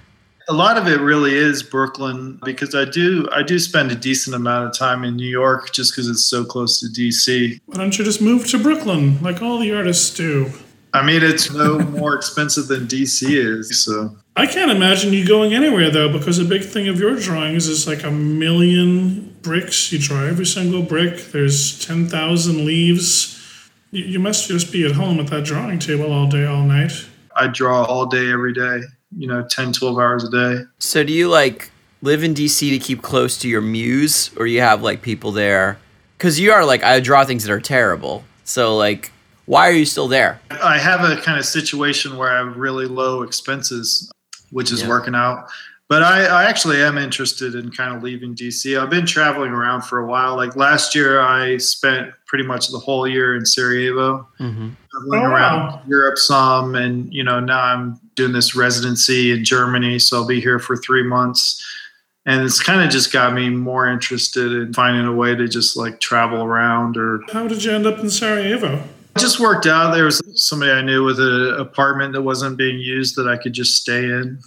[0.49, 4.37] A lot of it really is Brooklyn because I do I do spend a decent
[4.37, 7.59] amount of time in New York just because it's so close to DC.
[7.67, 10.53] Why don't you just move to Brooklyn like all the artists do?
[10.95, 15.53] I mean, it's no more expensive than DC is, so I can't imagine you going
[15.53, 19.93] anywhere though, because a big thing of your drawings is like a million bricks.
[19.93, 21.17] You draw every single brick.
[21.33, 23.33] There's ten thousand leaves.
[23.93, 26.93] You, you must just be at home at that drawing table all day, all night.
[27.37, 28.81] I draw all day, every day.
[29.17, 30.65] You know, 10, 12 hours a day.
[30.79, 31.71] So do you like
[32.03, 35.79] live in DC to keep close to your muse, or you have like people there?
[36.19, 38.25] Because you are like I draw things that are terrible.
[38.45, 39.13] So like,
[39.47, 40.41] why are you still there?
[40.51, 44.11] I have a kind of situation where I have really low expenses,
[44.51, 44.89] which is Yeah.
[44.89, 45.47] working out.
[45.88, 48.77] But I, I actually am interested in kind of leaving DC.
[48.81, 50.35] I've been traveling around for a while.
[50.35, 54.70] Like last year, I spent pretty much the whole year in Sarajevo, Mm-hmm.
[54.90, 55.83] traveling Oh, around wow.
[55.87, 60.40] Europe some, and you know now I'm doing this residency in Germany, so I'll be
[60.40, 61.64] here for three months.
[62.29, 65.77] And it's kind of just got me more interested in finding a way to just
[65.77, 68.75] like travel around or How did you end up in Sarajevo?
[69.14, 69.94] it just worked out.
[69.94, 73.53] There was somebody I knew with an apartment that wasn't being used that I could
[73.53, 74.40] just stay in.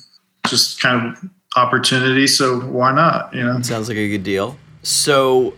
[0.49, 2.27] Just kind of opportunity.
[2.27, 3.33] So why not?
[3.33, 3.61] You know?
[3.61, 4.57] Sounds like a good deal.
[4.83, 5.53] So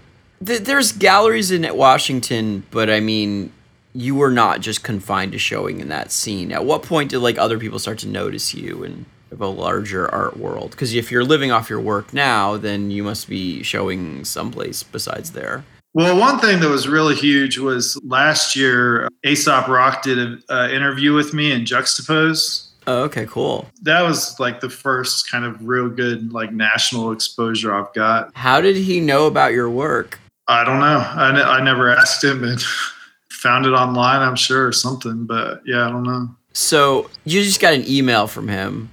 [0.46, 3.52] th- there's galleries in Washington, but I mean,
[3.94, 6.52] you were not just confined to showing in that scene.
[6.52, 9.06] At what point did like other people start to notice you in
[9.38, 10.72] a larger art world?
[10.72, 15.32] Because if you're living off your work now, then you must be showing someplace besides
[15.32, 15.64] there.
[15.94, 21.14] Well, one thing that was really huge was last year, Aesop Rock did an interview
[21.14, 22.70] with me in Juxtapoz.
[22.88, 23.68] Oh, okay, cool.
[23.84, 28.36] That was like the first kind of real good like national exposure I've got.
[28.36, 30.20] How did he know about your work?
[30.48, 30.98] I don't know.
[30.98, 32.62] I, ne- I never asked him and
[33.30, 35.26] found it online, I'm sure, or something.
[35.26, 36.30] But yeah, I don't know.
[36.54, 38.90] So you just got an email from him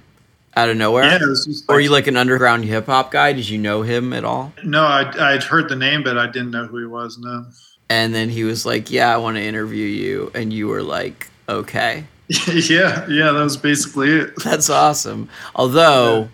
[0.55, 1.05] out of nowhere?
[1.05, 3.33] Yeah, it was just Or are you like an underground hip hop guy?
[3.33, 4.53] Did you know him at all?
[4.63, 7.17] No, I, I'd heard the name, but I didn't know who he was.
[7.17, 7.45] No.
[7.89, 11.27] And then he was like, "Yeah, I want to interview you," and you were like,
[11.47, 12.05] "Okay."
[12.47, 14.33] yeah, yeah, that was basically it.
[14.43, 15.29] That's awesome.
[15.55, 16.29] Although,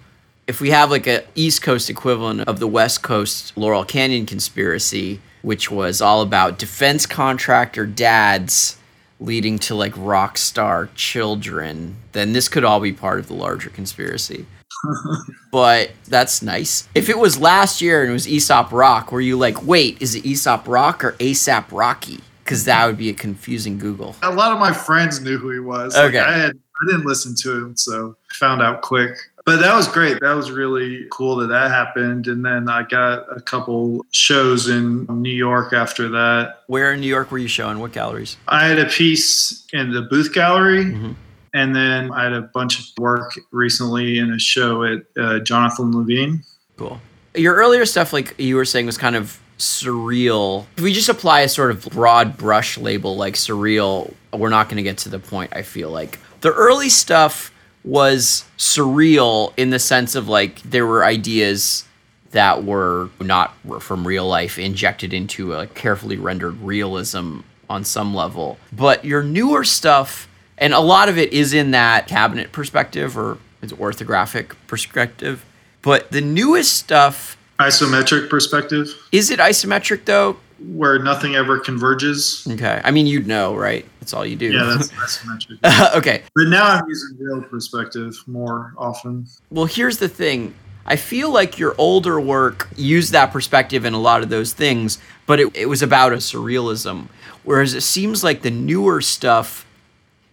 [0.45, 5.21] if we have like a East Coast equivalent of the West Coast Laurel Canyon conspiracy,
[5.41, 8.77] which was all about defense contractor dads
[9.21, 13.69] leading to like rock star children, then this could all be part of the larger
[13.69, 14.45] conspiracy.
[15.51, 16.89] but that's nice.
[16.93, 20.15] If it was last year and it was Aesop Rock, were you like, wait, is
[20.15, 22.19] it Aesop Rock or ASAP Rocky?
[22.45, 24.15] Because that would be a confusing Google.
[24.21, 25.95] A lot of my friends knew who he was.
[25.95, 26.19] Like, Okay.
[26.19, 29.15] I had I didn't listen to him, so found out quick.
[29.45, 30.19] But that was great.
[30.21, 32.27] That was really cool that that happened.
[32.27, 36.63] And then I got a couple shows in New York after that.
[36.67, 37.79] Where in New York were you showing?
[37.79, 38.35] What galleries?
[38.47, 40.85] I had a piece in the Booth Gallery.
[40.85, 41.15] Mhm.
[41.53, 45.91] And then I had a bunch of work recently in a show at uh, Jonathan
[45.97, 46.43] Levine.
[46.77, 46.99] Cool.
[47.35, 50.65] Your earlier stuff, like you were saying, was kind of surreal.
[50.77, 54.77] If we just apply a sort of broad brush label like surreal, we're not going
[54.77, 56.19] to get to the point, I feel like.
[56.41, 57.51] The early stuff
[57.83, 61.85] was surreal in the sense of like there were ideas
[62.31, 67.39] that were not from real life injected into a carefully rendered realism
[67.69, 68.57] on some level.
[68.73, 73.37] But your newer stuff, and a lot of it is in that cabinet perspective or
[73.61, 75.45] it's orthographic perspective.
[75.81, 80.37] But the newest stuff, Isometric perspective, is it isometric though?
[80.59, 82.47] where nothing ever converges.
[82.49, 82.81] Okay.
[82.83, 83.85] I mean, you'd know, right?
[83.99, 84.51] That's all you do.
[84.51, 84.89] Yeah, that's
[85.19, 85.95] isometric.
[85.95, 86.23] okay.
[86.33, 89.27] But now I'm using real perspective more often.
[89.49, 90.53] Well, here's the thing.
[90.85, 94.99] I feel like your older work used that perspective in a lot of those things,
[95.25, 97.07] but it, it was about a surrealism.
[97.43, 99.65] Whereas it seems like the newer stuff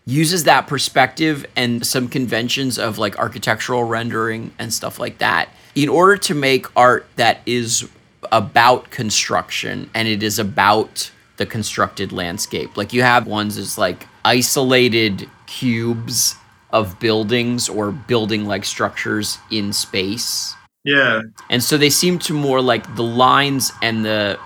[0.04, 5.88] uses that perspective and some conventions of like architectural rendering and stuff like that in
[5.88, 7.88] order to make art that is
[8.30, 12.76] about construction and it is about the constructed landscape.
[12.76, 16.36] Like you have ones as like isolated cubes
[16.70, 20.54] of buildings or building like structures in space.
[20.84, 24.38] Yeah, And so they seem to more like the lines and the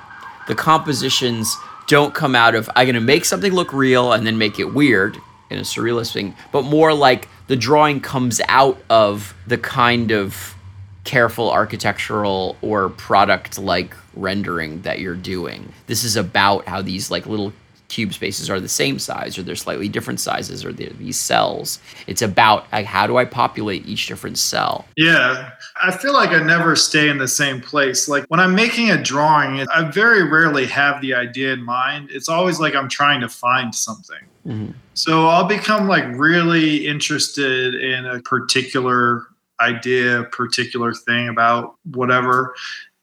[0.48, 1.56] the compositions
[1.88, 5.16] don't come out of I'm gonna make something look real and then make it weird
[5.48, 10.55] in a surrealist thing, but more like the drawing comes out of the kind of
[11.06, 15.72] careful architectural or product like rendering that you're doing.
[15.86, 17.52] This is about how these like little
[17.88, 21.78] cube spaces are the same size or they're slightly different sizes or they're these cells.
[22.08, 24.84] It's about like how do I populate each different cell?
[24.96, 25.52] Yeah.
[25.80, 28.08] I feel like I never stay in the same place.
[28.08, 32.10] Like when I'm making a drawing, I very rarely have the idea in mind.
[32.10, 34.24] It's always like I'm trying to find something.
[34.46, 34.72] Mm-hmm.
[34.94, 39.26] So I'll become like really interested in a particular
[39.60, 42.54] idea, particular thing about whatever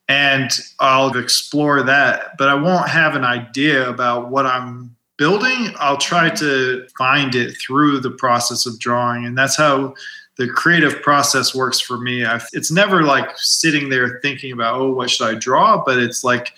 [0.07, 2.37] and I'll explore that.
[2.37, 5.73] But I won't have an idea about what I'm building.
[5.79, 9.25] I'll try to find it through the process of drawing.
[9.25, 9.93] And that's how
[10.37, 12.25] the creative process works for me.
[12.25, 15.83] I've, it's never like sitting there thinking about, oh, what should I draw?
[15.83, 16.53] But it's like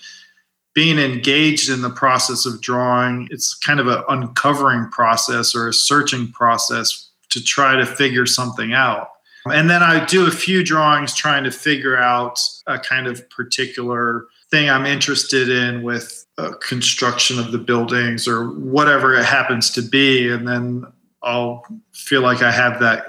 [0.73, 3.27] being engaged in the process of drawing.
[3.31, 8.73] It's kind of an uncovering process or a searching process to try to figure something
[8.73, 9.09] out.
[9.51, 14.27] And then I do a few drawings trying to figure out a kind of particular
[14.49, 19.81] thing I'm interested in with uh, construction of the buildings or whatever it happens to
[19.81, 20.31] be.
[20.31, 20.85] And then
[21.23, 23.05] I'll feel like I have that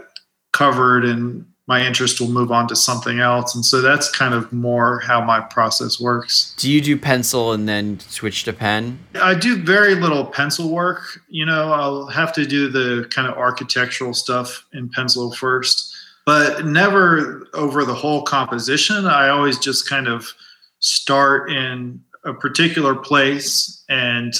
[0.52, 3.54] covered and my interest will move on to something else.
[3.54, 6.54] And so that's kind of more how my process works.
[6.58, 9.00] Do you do pencil and then switch to pen?
[9.20, 11.20] I do very little pencil work.
[11.28, 15.95] You know, I'll have to do the kind of architectural stuff in pencil first
[16.26, 19.06] but never over the whole composition.
[19.06, 20.34] I always just kind of
[20.80, 24.34] start in a particular place and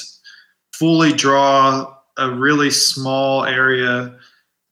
[0.73, 4.15] fully draw a really small area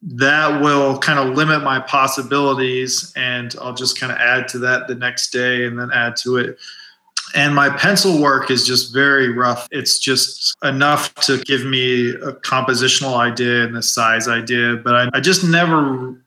[0.01, 4.87] that will kind of limit my possibilities and I'll just kind of add to that
[4.87, 6.59] the next day and then add to it.
[7.33, 9.67] And my pencil work is just very rough.
[9.71, 15.09] It's just enough to give me a compositional idea and a size idea, but I,
[15.13, 16.21] I just never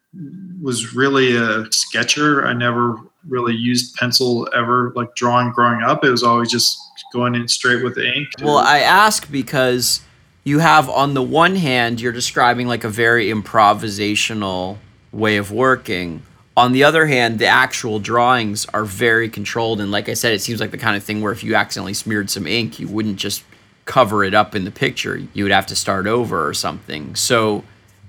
[0.60, 2.46] was really a sketcher.
[2.46, 2.96] I never
[3.26, 6.04] really used pencil ever, like drawing growing up.
[6.04, 6.78] It was always just
[7.12, 8.28] going in straight with ink.
[8.42, 10.00] Well, I ask because
[10.44, 14.78] you have, on the one hand, you're describing like a very improvisational
[15.12, 16.22] way of working.
[16.56, 19.80] On the other hand, the actual drawings are very controlled.
[19.80, 21.94] And like I said, it seems like the kind of thing where if you accidentally
[21.94, 23.44] smeared some ink, you wouldn't just
[23.84, 25.16] cover it up in the picture.
[25.32, 27.14] You would have to start over or something.
[27.14, 27.64] So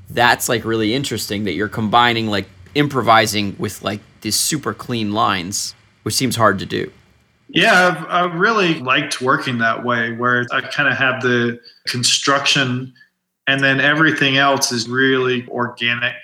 [0.10, 5.76] that's like really interesting that you're combining like improvising with like these super clean lines,
[6.04, 6.92] which seems hard to do.
[7.50, 12.94] Yeah, I've, I've really liked working that way where I kind of have the construction
[13.48, 16.16] and then everything else is really organic.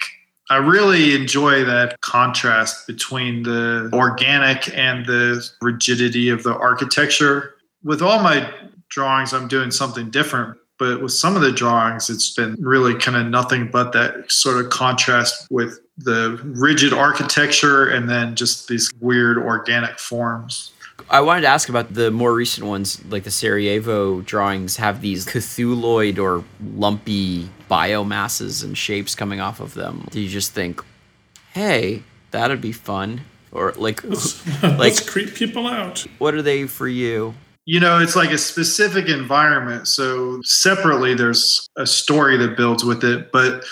[0.51, 7.55] I really enjoy that contrast between the organic and the rigidity of the architecture.
[7.83, 8.53] With all my
[8.89, 13.17] drawings, I'm doing something different but with some of the drawings, it's been really kind
[13.17, 18.91] of nothing but that sort of contrast with the rigid architecture and then just these
[18.99, 20.71] weird organic forms.
[21.09, 25.25] I wanted to ask about the more recent ones, like the Sarajevo drawings have these
[25.25, 30.07] Cthulhuid or lumpy biomasses and shapes coming off of them.
[30.11, 30.81] Do you just think,
[31.53, 33.21] hey, that'd be fun?
[33.51, 36.05] Or like, Let's, like let's creep people out.
[36.17, 37.33] what are they for you?
[37.65, 43.03] You know it's like a specific environment so separately there's a story that builds with
[43.03, 43.65] it but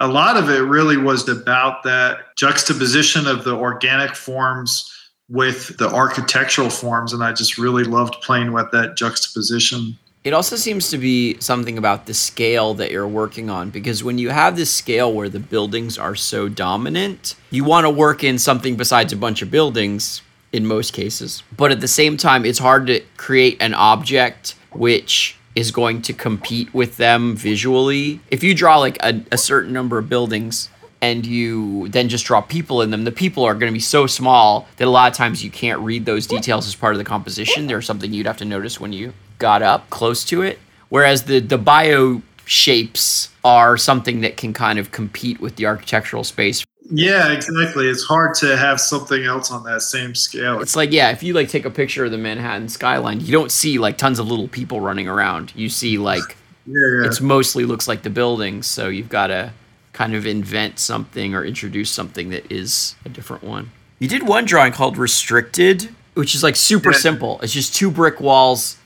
[0.00, 4.90] a lot of it really was about that juxtaposition of the organic forms
[5.28, 9.96] with the architectural forms and i just really loved playing with that juxtaposition.
[10.24, 14.16] It also seems to be something about the scale that you're working on because when
[14.16, 18.38] you have this scale where the buildings are so dominant, you want to work in
[18.38, 20.22] something besides a bunch of buildings
[20.54, 21.42] in most cases.
[21.56, 26.12] But at the same time, it's hard to create an object which is going to
[26.12, 28.20] compete with them visually.
[28.30, 30.70] If you draw like a, a certain number of buildings
[31.02, 34.06] and you then just draw people in them, the people are going to be so
[34.06, 37.04] small that a lot of times you can't read those details as part of the
[37.04, 37.66] composition.
[37.66, 40.60] They're something you'd have to notice when you got up close to it.
[40.88, 46.22] Whereas the, the bio shapes are something that can kind of compete with the architectural
[46.22, 50.92] space yeah exactly it's hard to have something else on that same scale It's like
[50.92, 53.96] yeah, if you like take a picture of the Manhattan skyline, you don't see like
[53.98, 55.52] tons of little people running around.
[55.56, 57.06] You see like yeah, yeah.
[57.06, 59.52] it's mostly looks like the buildings, so you've got to
[59.92, 63.70] kind of invent something or introduce something that is a different one.
[63.98, 66.98] You did one drawing called Restricted, which is like super Yeah.
[66.98, 67.40] simple.
[67.42, 68.76] It's just two brick walls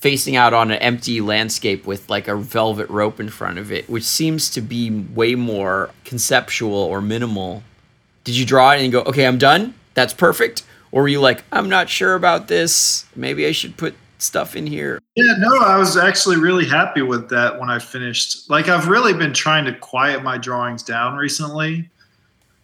[0.00, 3.88] facing out on an empty landscape with like a velvet rope in front of it,
[3.88, 7.62] which seems to be way more conceptual or minimal.
[8.24, 9.74] Did you draw it and go, okay, I'm done?
[9.94, 10.62] That's perfect?
[10.92, 13.04] Or were you like, I'm not sure about this.
[13.14, 15.00] Maybe I should put stuff in here?
[15.16, 18.48] Yeah, no, I was actually really happy with that when I finished.
[18.48, 21.89] Like, I've really been trying to quiet my drawings down recently.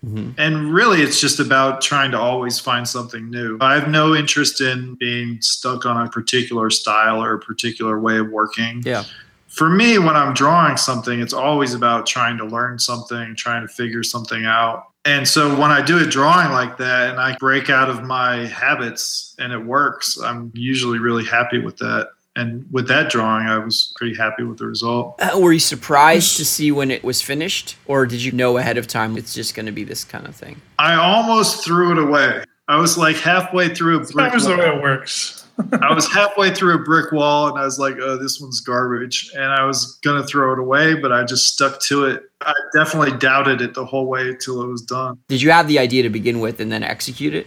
[0.06, 0.30] Mm-hmm.
[0.38, 3.58] And really, it's just about trying to always find something new.
[3.60, 8.18] I have no interest in being stuck on a particular style or a particular way
[8.18, 8.82] of working.
[8.84, 9.04] Yeah.
[9.48, 13.72] for me, when I'm drawing something, it's always about trying to learn something, trying to
[13.72, 14.84] figure something out.
[15.06, 18.46] And so when I do a drawing like that and I break out of my
[18.46, 22.10] habits and it works, I'm usually really happy with that.
[22.36, 25.16] And with that drawing, I was pretty happy with the result.
[25.20, 28.76] Uh, were you surprised to see when it was finished, or did you know ahead
[28.76, 30.60] of time it's just going to be this kind of thing?
[30.78, 32.44] I almost threw it away.
[32.68, 34.58] I was like halfway through a brick That was the wall.
[34.58, 35.42] way it works.
[35.80, 39.30] I was halfway through a brick wall and I was like, oh, this one's garbage.
[39.34, 42.24] And I was going to throw it away, but I just stuck to it.
[42.42, 45.18] I definitely doubted it the whole way till it was done.
[45.28, 47.46] Did you have the idea to begin with and then execute it?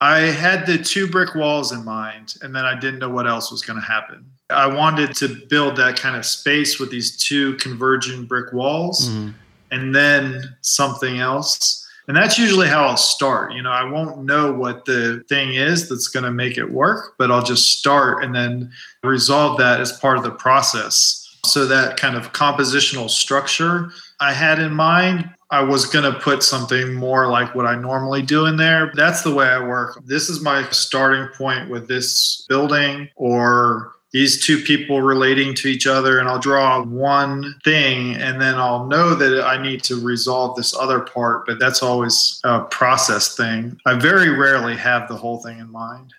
[0.00, 3.50] I had the two brick walls in mind, and then I didn't know what else
[3.50, 4.24] was going to happen.
[4.48, 9.30] I wanted to build that kind of space with these two converging brick walls mm-hmm.
[9.70, 11.86] and then something else.
[12.08, 13.52] And that's usually how I'll start.
[13.52, 17.14] You know, I won't know what the thing is that's going to make it work,
[17.18, 18.72] but I'll just start and then
[19.04, 21.38] resolve that as part of the process.
[21.44, 26.42] So that kind of compositional structure I had in mind, I was going to put
[26.42, 28.92] something more like what I normally do in there.
[28.94, 29.98] That's the way I work.
[30.04, 35.86] This is my starting point with this building or these two people relating to each
[35.86, 40.56] other and I'll draw one thing and then I'll know that I need to resolve
[40.56, 43.78] this other part, but that's always a process thing.
[43.86, 46.12] I very rarely have the whole thing in mind.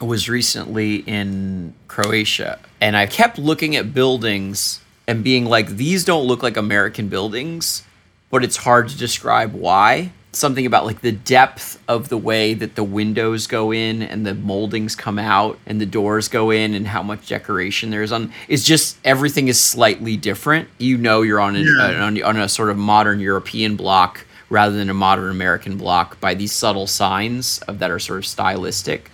[0.00, 6.04] I was recently in Croatia and I kept looking at buildings and being like, these
[6.04, 7.82] don't look like American buildings,
[8.30, 10.12] but it's hard to describe why.
[10.32, 14.34] Something about like the depth of the way that the windows go in and the
[14.34, 18.30] moldings come out and the doors go in and how much decoration there is on
[18.46, 20.68] it's just everything is slightly different.
[20.78, 21.84] You know you're on, an, Yeah.
[22.02, 26.20] Uh, on, on a sort of modern European block rather than a modern American block
[26.20, 29.10] by these subtle signs of that are sort of stylistic.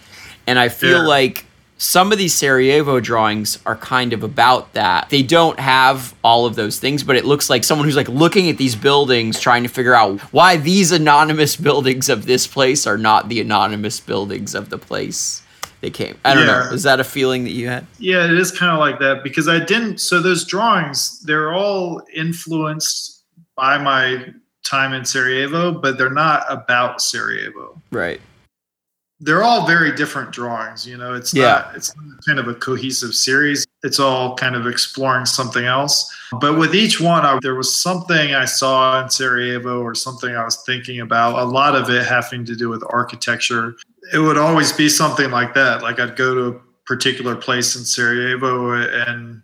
[0.49, 1.09] And I feel Yeah.
[1.09, 1.47] like
[1.77, 5.11] some of these Sarajevo drawings are kind of about that.
[5.11, 8.49] They don't have all of those things, but it looks like someone who's like looking
[8.49, 12.99] at these buildings trying to figure out why these anonymous buildings of this place are
[12.99, 15.43] not the anonymous buildings of the place
[15.81, 16.17] they came.
[16.25, 16.65] I don't know.
[16.65, 16.73] Yeah.
[16.73, 17.87] Is that a feeling that you had?
[17.99, 19.99] Yeah, it is kind of like that because I didn't.
[20.01, 23.25] So those drawings, they're all influenced
[23.57, 24.33] by my
[24.65, 27.81] time in Sarajevo, but they're not about Sarajevo.
[27.91, 28.21] Right.
[29.25, 30.87] They're all very different drawings.
[30.87, 31.45] You know, it's Yeah.
[31.67, 31.77] not.
[31.77, 33.67] It's not kind of a cohesive series.
[33.83, 36.11] It's all kind of exploring something else.
[36.41, 40.45] But with each one, I, there was something I saw in Sarajevo or something I
[40.45, 41.39] was thinking about.
[41.39, 43.77] A lot of it having to do with architecture.
[44.13, 45.83] It would always be something like that.
[45.83, 49.41] Like I'd go to a particular place in Sarajevo and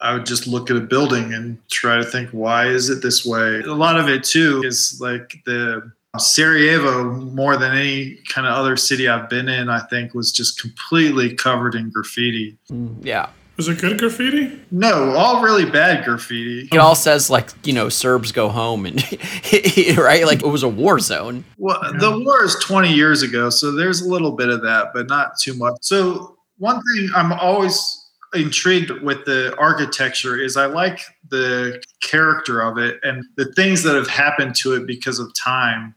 [0.00, 3.24] I would just look at a building and try to think, why is it this
[3.24, 3.60] way?
[3.60, 8.76] A lot of it too is like the Sarajevo, more than any kind of other
[8.76, 12.58] city I've been in, I think was just completely covered in graffiti.
[12.70, 13.30] Mm, yeah.
[13.56, 14.60] Was it good graffiti?
[14.70, 16.68] No, all really bad graffiti.
[16.70, 18.96] It all says like, you know, Serbs go home and
[19.96, 20.26] right?
[20.26, 21.42] Like it was a war zone.
[21.56, 25.08] Well, the war is 20 years ago, so there's a little bit of that, but
[25.08, 25.76] not too much.
[25.80, 31.00] So, one thing I'm always intrigued with the architecture is I like
[31.30, 35.94] the character of it and the things that have happened to it because of time,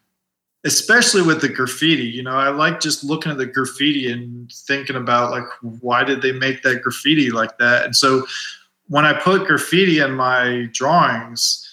[0.66, 2.04] especially with the graffiti.
[2.04, 6.22] You know, I like just looking at the graffiti and thinking about like, why did
[6.22, 7.86] they make that graffiti like that?
[7.86, 8.26] And so,
[8.88, 11.64] when I put graffiti in my drawings,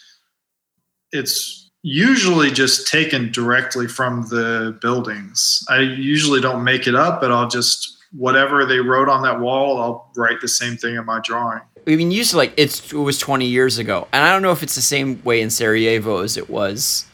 [1.12, 5.64] it's usually just taken directly from the buildings.
[5.70, 9.80] I usually don't make it up, but I'll just whatever they wrote on that wall,
[9.80, 11.60] I'll write the same thing in my drawing.
[11.86, 14.62] I mean, to like it's it was 20 years ago, and I don't know if
[14.62, 17.06] it's the same way in Sarajevo as it was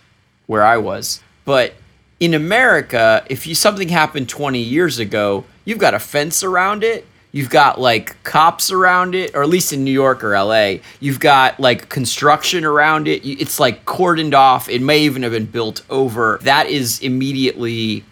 [0.46, 1.74] where I was, but
[2.20, 7.06] in America, if you something happened 20 years ago, you've got a fence around it.
[7.32, 10.74] You've got like cops around it, or at least in New York or LA.
[11.00, 13.24] You've got like construction around it.
[13.24, 14.68] It's like cordoned off.
[14.68, 16.38] It may even have been built over.
[16.42, 18.04] That is immediately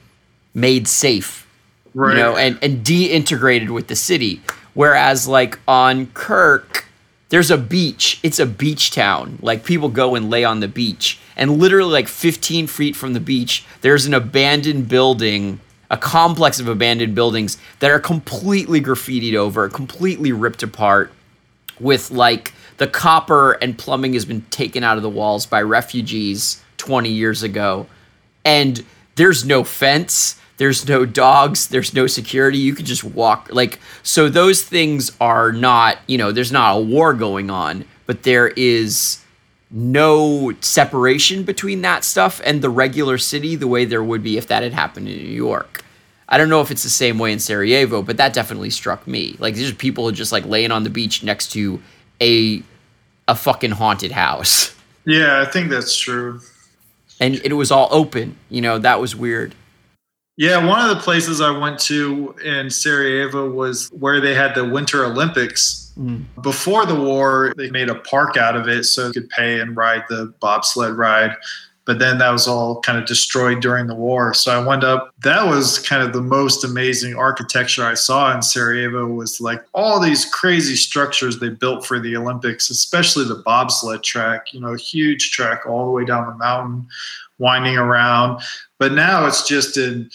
[0.55, 1.47] made safe
[1.95, 2.16] Right.
[2.16, 4.41] you know, and, and de-integrated with the city.
[4.74, 6.85] Whereas like on Krk,
[7.31, 8.20] there's a beach.
[8.22, 9.39] It's a beach town.
[9.43, 11.18] Like people go and lay on the beach.
[11.41, 15.59] And literally like 15 feet from the beach, there's an abandoned building,
[15.91, 21.11] a complex of abandoned buildings that are completely graffitied over, completely ripped apart
[21.80, 26.62] with like the copper and plumbing has been taken out of the walls by refugees
[26.76, 27.86] 20 years ago.
[28.45, 28.84] And
[29.16, 32.59] there's no fence there's no dogs there's no security.
[32.59, 36.80] You could just walk like so those things are not you know there's not a
[36.80, 39.24] war going on but there is
[39.71, 44.49] no separation between that stuff and the regular city the way there would be if
[44.49, 45.85] that had happened in New York.
[46.29, 49.37] I don't know if it's the same way in Sarajevo, but that definitely struck me.
[49.39, 51.81] Like there's people just like laying on the beach next to
[52.21, 52.62] a
[53.29, 54.75] a fucking haunted house.
[55.07, 56.41] Yeah, I think that's true.
[57.21, 58.37] And it was all open.
[58.49, 59.55] You know, that was weird.
[60.41, 64.64] Yeah, one of the places I went to in Sarajevo was where they had the
[64.64, 65.93] Winter Olympics.
[66.01, 66.24] Mm.
[66.41, 69.76] Before the war, they made a park out of it so you could pay and
[69.76, 71.36] ride the bobsled ride.
[71.84, 74.32] But then that was all kind of destroyed during the war.
[74.32, 75.12] So I wound up.
[75.24, 80.01] That was kind of the most amazing architecture I saw in Sarajevo was like all
[80.01, 85.32] these crazy structures they built for the Olympics, especially the bobsled track, you know, huge
[85.32, 86.88] track all the way down the mountain,
[87.36, 88.41] winding around.
[88.78, 90.11] But now it's just in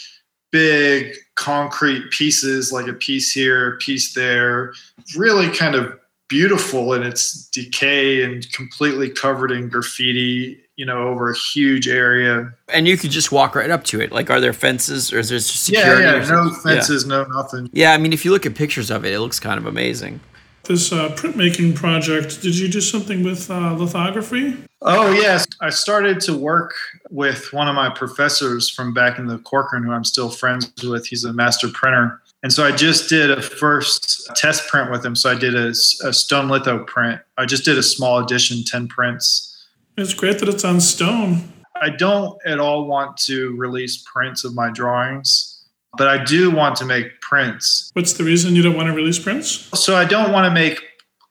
[0.55, 4.73] big concrete pieces, like a piece here, a piece there,
[5.17, 5.99] really kind of
[6.29, 12.49] beautiful in its decay and completely covered in graffiti, you know, over a huge area.
[12.69, 14.13] And you could just walk right up to it.
[14.13, 16.03] Like, are there fences or is there just Yeah, security?
[16.03, 16.71] or yeah, no something?
[16.71, 16.75] Yeah.
[16.77, 17.69] fences, no nothing.
[17.73, 20.21] Yeah, I mean, if you look at pictures of it, it looks kind of amazing.
[20.65, 24.57] This uh, printmaking project, did you do something with uh, lithography?
[24.81, 25.45] Oh, yes.
[25.61, 26.73] I started to work
[27.11, 31.05] with one of my professors from back in the Corcoran, who I'm still friends with.
[31.05, 32.19] He's a master printer.
[32.41, 35.15] And so I just did a first test print with him.
[35.15, 37.21] So I did a, a stone litho print.
[37.37, 39.67] I just did a small edition, 10 prints.
[39.97, 41.51] It's great that it's on stone.
[41.81, 45.54] I don't at all want to release prints of my drawings,
[45.97, 47.91] but I do want to make prints.
[47.93, 49.69] What's the reason you don't want to release prints?
[49.79, 50.81] So I don't want to make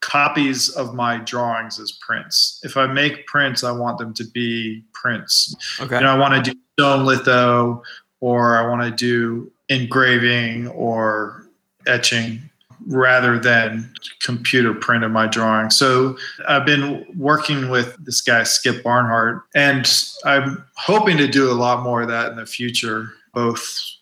[0.01, 2.61] copies of my drawings as prints.
[2.63, 5.57] If I make prints, I want them to be prints.
[5.81, 5.97] Okay.
[5.97, 7.83] You know, I want to do stone litho
[8.21, 11.47] or I want to do engraving or
[11.87, 12.39] etching
[12.87, 13.91] rather than
[14.21, 15.71] computer print of my drawing.
[15.71, 19.91] So I've been working with this guy Skip Barnhart and
[20.25, 23.94] I'm hoping to do a lot more of that in the future, both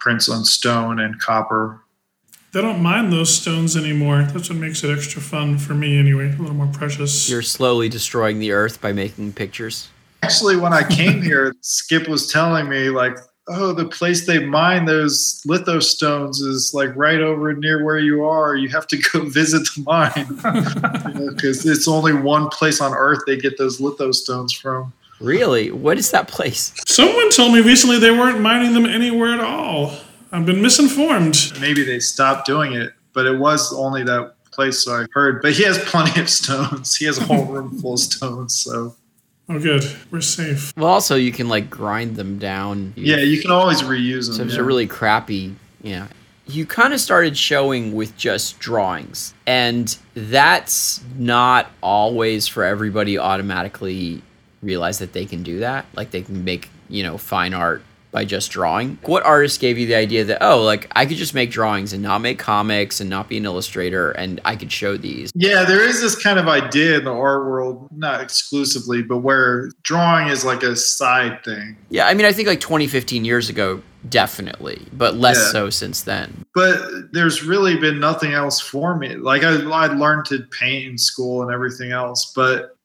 [0.00, 1.82] prints on stone and copper.
[2.52, 4.24] They don't mind those stones anymore.
[4.24, 6.26] That's what makes it extra fun for me, anyway.
[6.26, 7.30] A little more precious.
[7.30, 9.88] You're slowly destroying the earth by making pictures.
[10.24, 14.84] Actually, when I came here, Skip was telling me like, "Oh, the place they mine
[14.84, 18.56] those litho stones is like right over near where you are.
[18.56, 23.36] You have to go visit the mine because it's only one place on Earth they
[23.36, 25.70] get those litho stones from." Really?
[25.70, 26.72] What is that place?
[26.86, 29.92] Someone told me recently they weren't mining them anywhere at all.
[30.32, 31.52] I've been misinformed.
[31.60, 34.84] Maybe they stopped doing it, but it was only that place.
[34.84, 35.42] So I heard.
[35.42, 36.96] But he has plenty of stones.
[36.96, 38.54] He has a whole room full of stones.
[38.54, 38.96] So
[39.50, 39.84] Oh, good.
[40.12, 40.72] We're safe.
[40.76, 42.92] Well, also you can like grind them down.
[42.96, 44.36] yeah, you can always reuse them.
[44.36, 44.62] So if it's yeah.
[44.62, 46.06] a really crappy, yeah.
[46.46, 54.22] You kind of started showing with just drawings, and that's not always for everybody automatically
[54.62, 55.86] realize that they can do that.
[55.94, 57.82] Like they can make, you know, fine art
[58.12, 58.98] by just drawing.
[59.04, 62.02] What artist gave you the idea that, oh, like I could just make drawings and
[62.02, 65.30] not make comics and not be an illustrator and I could show these?
[65.34, 69.70] Yeah, there is this kind of idea in the art world, not exclusively, but where
[69.82, 71.76] drawing is like a side thing.
[71.88, 75.52] Yeah, I mean, I think like 20, 15 years ago, definitely, but less Yeah.
[75.52, 76.44] so since then.
[76.52, 79.14] But there's really been nothing else for me.
[79.14, 82.76] Like I, I learned to paint in school and everything else, but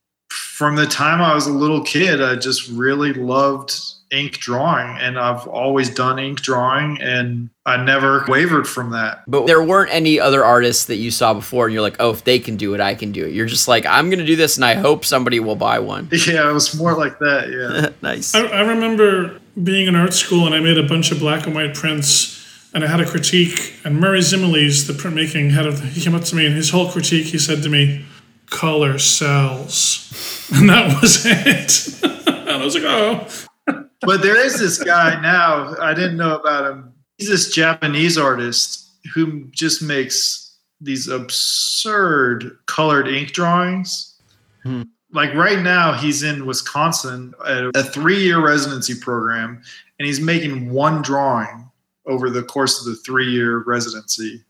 [0.56, 3.78] from the time I was a little kid, I just really loved
[4.10, 9.24] ink drawing, and I've always done ink drawing, and I never wavered from that.
[9.28, 12.24] But there weren't any other artists that you saw before, and you're like, oh, if
[12.24, 13.34] they can do it, I can do it.
[13.34, 16.08] You're just like, I'm going to do this, and I hope somebody will buy one.
[16.26, 17.49] Yeah, it was more like that.
[17.49, 17.89] Yeah.
[18.01, 18.34] nice.
[18.34, 21.53] I, I remember being in art school and I made a bunch of black and
[21.53, 23.74] white prints and I had a critique.
[23.84, 26.70] And Murray Zimiles, the printmaking head of the, he came up to me and his
[26.70, 28.06] whole critique, he said to me,
[28.49, 30.35] color sells.
[30.54, 32.04] And that was it.
[32.28, 33.28] and I was like, oh.
[34.02, 35.76] but there is this guy now.
[35.82, 36.93] I didn't know about him.
[37.18, 44.20] He's this Japanese artist who just makes these absurd colored ink drawings.
[44.64, 44.84] Hmm.
[45.12, 49.62] Like right now, he's in Wisconsin at a three year residency program,
[49.98, 51.70] and he's making one drawing
[52.06, 54.43] over the course of the three year residency.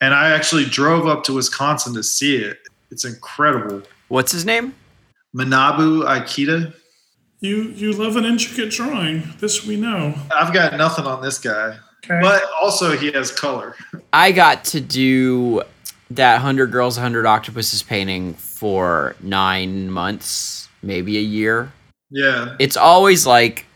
[0.00, 2.58] And I actually drove up to Wisconsin to see it.
[2.90, 3.82] It's incredible.
[4.08, 4.74] What's his name?
[5.34, 6.74] Manabu Ikeda.
[7.40, 9.22] You, you love an intricate drawing.
[9.38, 10.14] This we know.
[10.34, 11.78] I've got nothing on this guy.
[12.04, 12.20] Okay.
[12.20, 13.76] But also, he has color.
[14.12, 15.62] I got to do
[16.10, 21.72] that 100 Girls, 100 Octopuses painting for nine months, maybe a year.
[22.10, 22.56] Yeah.
[22.58, 23.66] It's always like,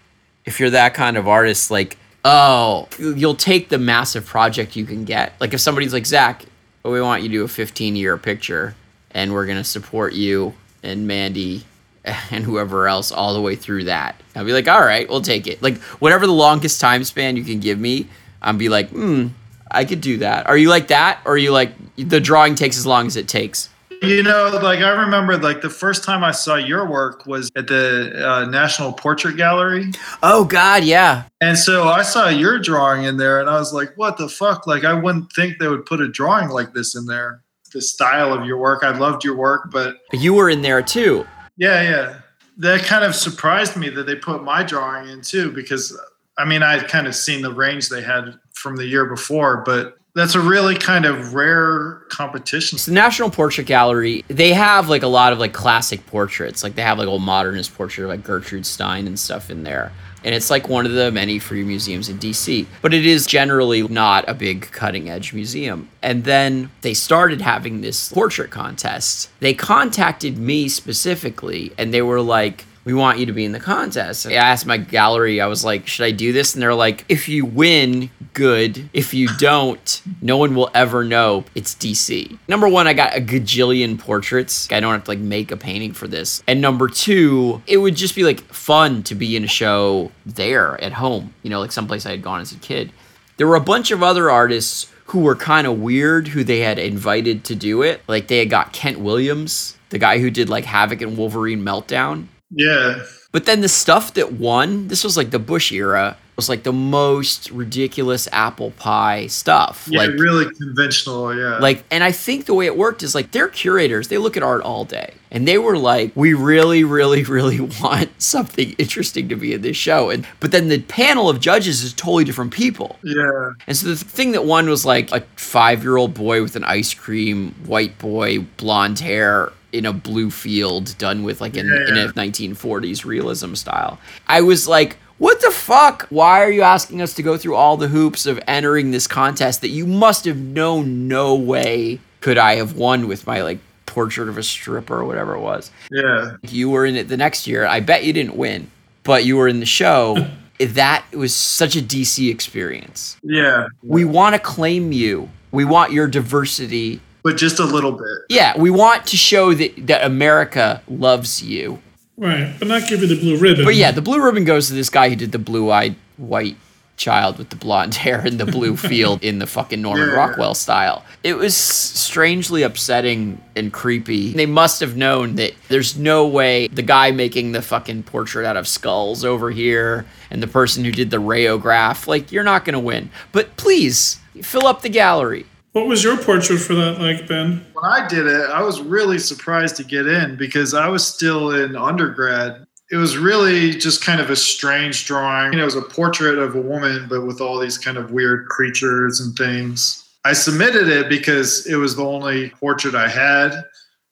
[0.44, 5.04] if you're that kind of artist, like, oh, you'll take the massive project you can
[5.04, 5.32] get.
[5.40, 6.44] Like, if somebody's like, Zak,
[6.84, 8.74] we want you to do a 15 year picture,
[9.10, 11.64] and we're going to support you and Mandy
[12.04, 14.20] and whoever else all the way through that.
[14.34, 15.62] I'll be like, all right, we'll take it.
[15.62, 18.06] Like, whatever the longest time span you can give me,
[18.42, 19.28] I'll be like, hmm,
[19.70, 20.46] I could do that.
[20.46, 21.20] Are you like that?
[21.24, 23.68] Or are you like, the drawing takes as long as it takes?
[24.02, 27.66] You know, like I remember, like the first time I saw your work was at
[27.66, 31.24] the uh, National Portrait Gallery, Oh God, yeah.
[31.42, 34.66] and so I saw your drawing in there, and I was like, "What the fuck?"
[34.66, 37.42] Like I wouldn't think they would put a drawing like this in there.
[37.72, 41.26] The style of your work, I loved your work, but You were in there too.
[41.56, 42.18] yeah, yeah,
[42.58, 45.96] that kind of surprised me that they put my drawing in too, because
[46.38, 49.96] I mean, I'd kind of seen the range they had from the year before, but
[50.14, 52.76] that's a really kind of rare competition.
[52.76, 54.24] It's the National Portrait Gallery.
[54.28, 56.62] They have like a lot of like classic portraits.
[56.64, 59.92] Like they have like old modernist portrait of like Gertrude Stein and stuff in there.
[60.24, 62.66] And it's like one of the many free museums in DC.
[62.82, 65.88] But it is generally not a big cutting edge museum.
[66.02, 69.30] And then they started having this portrait contest.
[69.40, 73.60] They contacted me specifically and they were like, we want you to be in the
[73.60, 74.26] contest.
[74.26, 76.54] I asked my gallery, I was like, should I do this?
[76.54, 78.88] And they're like, if you win, good.
[78.92, 82.38] If you don't, no one will ever know it's DC.
[82.48, 84.70] Number one, I got a gajillion portraits.
[84.72, 86.42] I don't have to like make a painting for this.
[86.46, 90.82] And number two, it would just be like fun to be in a show there
[90.82, 92.92] at home, you know, like someplace I had gone as a kid.
[93.36, 96.78] There were a bunch of other artists who were kind of weird who they had
[96.78, 98.00] invited to do it.
[98.06, 102.26] Like they had got Kent Williams, the guy who did like Havok and Wolverine Meltdown.
[102.50, 106.62] Yeah, But then the stuff that won, this was like the Bush era, was like
[106.62, 109.86] the most ridiculous apple pie stuff.
[109.90, 111.36] yeah, like really conventional.
[111.36, 114.36] Yeah, like and I think the way it worked is like their curators, they look
[114.38, 115.14] at art all day.
[115.30, 119.76] And they were like, we really, really, really want something interesting to be in this
[119.76, 120.10] show.
[120.10, 122.98] And but then the panel of judges is totally different people.
[123.04, 126.56] yeah, And so the thing that won was like a five year old boy with
[126.56, 131.66] an ice cream, white boy, blonde hair in a blue field done with like in,
[131.66, 133.98] in a 1940s realism style.
[134.26, 136.06] I was like, what the fuck?
[136.08, 139.60] Why are you asking us to go through all the hoops of entering this contest
[139.60, 144.28] that you must have known no way could I have won with my like portrait
[144.28, 145.70] of a stripper or whatever it was?
[145.90, 146.36] yeah.
[146.42, 147.66] you were in it the next year.
[147.66, 148.70] I bet you didn't win,
[149.02, 150.16] but you were in the show.
[150.60, 153.16] that was such a DC experience.
[153.22, 155.30] Yeah, We want to claim you.
[155.52, 157.00] We want your diversity.
[157.22, 158.06] But just a little bit.
[158.28, 161.80] Yeah, we want to show that, that America loves you.
[162.16, 163.64] Right, but not give you the blue ribbon.
[163.64, 166.56] But yeah, the blue ribbon goes to this guy who did the blue-eyed white
[166.98, 170.14] child with the blonde hair in the blue field in the fucking Norman Yeah.
[170.16, 171.02] Rockwell style.
[171.22, 174.32] It was strangely upsetting and creepy.
[174.32, 178.56] They must have known that there's no way the guy making the fucking portrait out
[178.58, 182.74] of skulls over here and the person who did the rayograph, like, you're not going
[182.74, 183.10] to win.
[183.32, 185.46] But please, fill up the gallery.
[185.72, 187.64] What was your portrait for that like, Ben?
[187.74, 191.52] When I did it, I was really surprised to get in because I was still
[191.52, 192.66] in undergrad.
[192.90, 195.56] It was really just kind of a strange drawing.
[195.56, 199.20] It was a portrait of a woman, but with all these kind of weird creatures
[199.20, 200.08] and things.
[200.24, 203.52] I submitted it because it was the only portrait I had.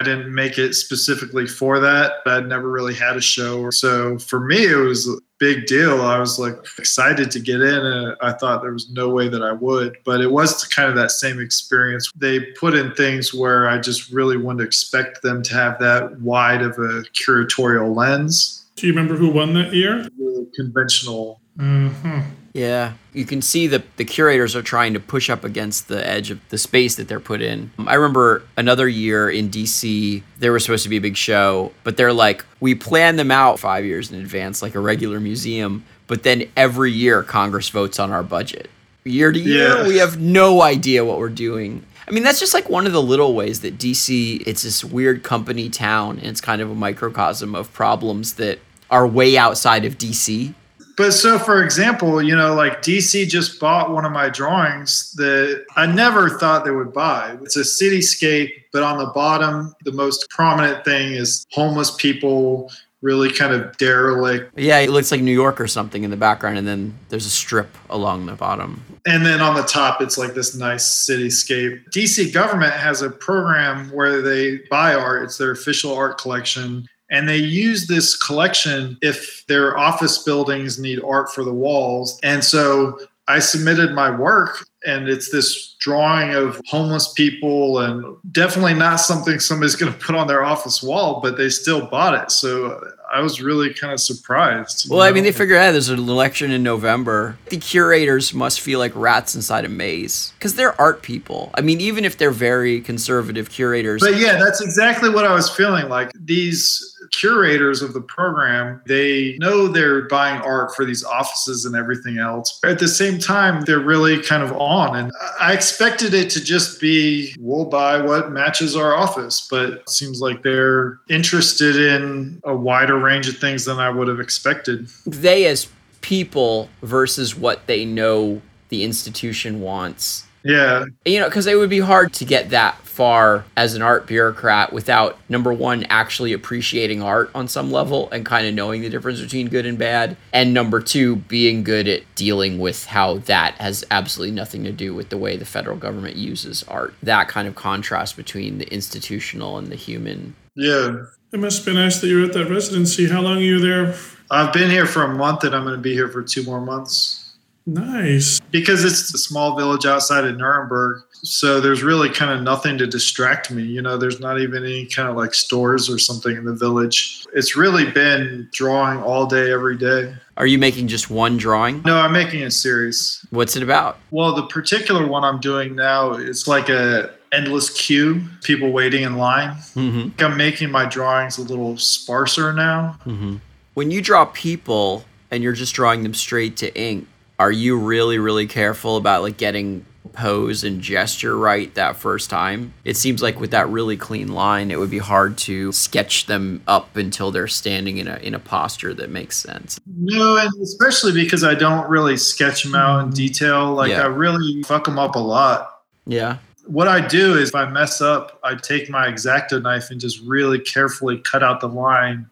[0.01, 2.13] I didn't make it specifically for that.
[2.25, 3.69] I'd never really had a show.
[3.71, 6.03] So for me, it was big deal.
[6.03, 9.43] I was like excited to get in, and I thought there was no way that
[9.43, 9.97] I would.
[10.05, 12.11] But it was kind of that same experience.
[12.17, 16.63] They put in things where I just really wouldn't expect them to have that wide
[16.63, 20.09] of a curatorial lens, Do you remember who won that year?
[20.19, 21.41] really conventional.
[21.59, 22.21] Hmm
[22.55, 26.31] Yeah, you can see that the curators are trying to push up against the edge
[26.31, 27.71] of the space that they're put in.
[27.87, 31.97] I remember another year in DC, there was supposed to be a big show, but
[31.97, 36.23] they're like, we plan them out five years in advance, like a regular museum, but
[36.23, 38.71] then every year Congress votes on our budget.
[39.05, 39.87] Year to year, Yeah.
[39.87, 41.85] we have no idea what we're doing.
[42.07, 45.23] I mean, that's just like one of the little ways that DC, it's this weird
[45.23, 48.59] company town, and it's kind of a microcosm of problems that
[48.91, 50.55] are way outside of DC.
[50.99, 55.65] But so, for example, you know, like DC just bought one of my drawings that
[55.77, 57.39] I never thought they would buy.
[57.41, 63.33] It's a cityscape, but on the bottom, the most prominent thing is homeless people, really
[63.33, 64.59] kind of derelict.
[64.59, 67.31] Yeah, it looks like New York or something in the background, and then there's a
[67.31, 68.83] strip along the bottom.
[69.07, 71.89] And then on the top, it's like this nice cityscape.
[71.91, 76.89] DC government has a program where they buy art, it's their official art collection.
[77.11, 82.19] And they use this collection if their office buildings need art for the walls.
[82.23, 82.99] And so
[83.29, 89.39] I submitted my work, and it's this drawing of homeless people, and definitely not something
[89.39, 92.31] somebody's going to put on their office wall, but they still bought it.
[92.31, 92.81] So
[93.13, 94.91] I was really kind of surprised.
[94.91, 97.39] Well, I mean, they figure out there's an election in November.
[97.51, 101.51] The curators must feel like rats inside a maze because they're art people.
[101.55, 105.51] I mean, even if they're very conservative curators, But yeah, that's exactly what I was
[105.51, 106.13] feeling like.
[106.15, 112.19] These curators of the program, they know they're buying art for these offices and everything
[112.19, 112.61] else.
[112.65, 114.97] At the same time, they're really kind of on.
[114.97, 119.91] And I expected it to just be we'll buy what matches our office, but it
[119.91, 124.89] seems like they're interested in a wider range of things than I would have expected.
[125.07, 125.69] They, as
[126.01, 130.25] people, versus what they know the institution wants.
[130.43, 130.87] Yeah.
[131.05, 134.73] You know, because it would be hard to get that far as an art bureaucrat
[134.73, 139.21] without number one, actually appreciating art on some level and kind of knowing the difference
[139.21, 140.17] between good and bad.
[140.33, 144.95] And number two, being good at dealing with how that has absolutely nothing to do
[144.95, 146.93] with the way the federal government uses art.
[147.03, 150.35] That kind of contrast between the institutional and the human.
[150.57, 151.05] Yeah.
[151.33, 153.09] It must be nice that you're at that residency.
[153.09, 153.95] How long are you there?
[154.31, 156.61] I've been here for a month and I'm going to be here for two more
[156.61, 157.33] months.
[157.65, 158.38] Nice.
[158.51, 161.03] Because it's a small village outside of Nuremberg.
[161.23, 163.63] So there's really kind of nothing to distract me.
[163.63, 167.27] You know, there's not even any kind of like stores or something in the village.
[167.35, 170.15] It's really been drawing all day, every day.
[170.37, 171.83] Are you making just one drawing?
[171.83, 173.25] No, I'm making a series.
[173.31, 173.99] What's it about?
[174.11, 179.17] Well, the particular one I'm doing now is like a endless queue, people waiting in
[179.17, 179.51] line.
[179.75, 180.25] Mm-hmm.
[180.25, 182.97] I'm making my drawings a little sparser now.
[183.05, 183.37] Mm-hmm.
[183.75, 187.07] When you draw people and you're just drawing them straight to ink,
[187.39, 192.75] are you really really careful about like getting pose and gesture right that first time?
[192.85, 196.63] It seems like with that really clean line it would be hard to sketch them
[196.67, 199.79] up until they're standing in a in a posture that makes sense.
[199.97, 203.15] No and especially because i don't really sketch them out in mm-hmm.
[203.15, 203.75] detail.
[203.75, 204.03] Like Yeah.
[204.03, 205.83] i really fuck them up a lot.
[206.07, 206.39] Yeah.
[206.67, 210.21] What i do is if i mess up i take my exacto knife and just
[210.23, 212.27] really carefully cut out the line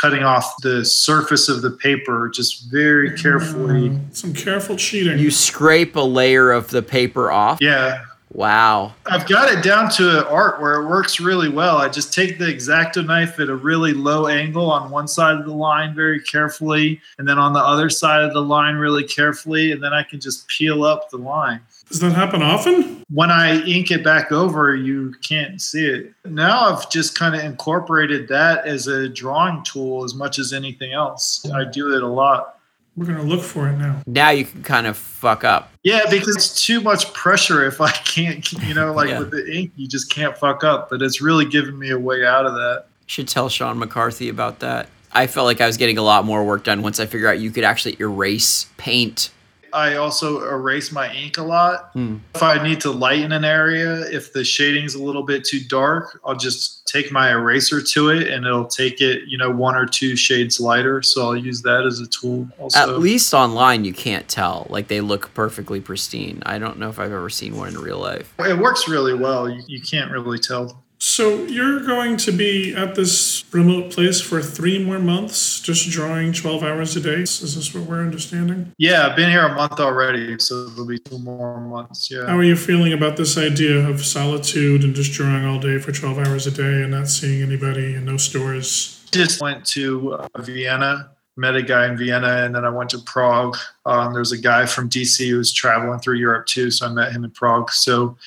[0.00, 5.18] cutting off the surface of the paper just very carefully Mm, Some careful cheating.
[5.18, 10.18] you scrape a layer of the paper off yeah wow I've got it down to
[10.20, 11.78] an art where it works really well.
[11.78, 15.46] I just take the exacto knife at a really low angle on one side of
[15.46, 19.70] the line very carefully, and then on the other side of the line really carefully,
[19.72, 21.60] and then I can just peel up the line.
[21.88, 23.02] Does that happen often?
[23.10, 26.12] When I ink it back over, you can't see it.
[26.24, 30.92] Now I've just kind of incorporated that as a drawing tool as much as anything
[30.92, 31.48] else.
[31.54, 32.58] I do it a lot.
[32.96, 34.00] We're gonna look for it now.
[34.06, 37.90] now you can kind of fuck up Yeah, because it's too much pressure if I
[37.90, 39.18] can't, you know, like Yeah.
[39.18, 40.88] with the ink, you just can't fuck up.
[40.88, 42.86] But it's really given me a way out of that.
[43.04, 46.42] should tell sean mccarthy about that i felt like i was getting a lot more
[46.44, 49.30] work done once i figured out you could actually erase paint
[49.76, 51.90] I also erase my ink a lot.
[51.92, 52.16] Hmm.
[52.34, 56.18] If I need to lighten an area, if the shading's a little bit too dark,
[56.24, 59.84] I'll just take my eraser to it and it'll take it, you know, one or
[59.84, 61.02] two shades lighter.
[61.02, 62.78] So I'll use that as a tool also.
[62.78, 64.66] At least online, you can't tell.
[64.70, 66.42] Like they look perfectly pristine.
[66.46, 68.32] I don't know if I've ever seen one in real life.
[68.38, 69.46] it works really well.
[69.46, 70.82] You, you can't really tell.
[71.16, 76.34] So you're going to be at this remote place for three more months, just drawing
[76.34, 77.22] 12 hours a day.
[77.22, 78.74] Is this what we're understanding?
[78.76, 82.10] Yeah, I've been here a month already, so it'll be two more months.
[82.10, 82.26] Yeah.
[82.26, 85.90] How are you feeling about this idea of solitude and just drawing all day for
[85.90, 89.02] 12 hours a day and not seeing anybody and no stores?
[89.10, 92.98] Just went to uh, Vienna, met a guy in Vienna, and then I went to
[92.98, 93.56] Prague.
[93.86, 97.12] Um, there's a guy from DC who was traveling through Europe too, so I met
[97.12, 97.70] him in Prague.
[97.70, 98.18] So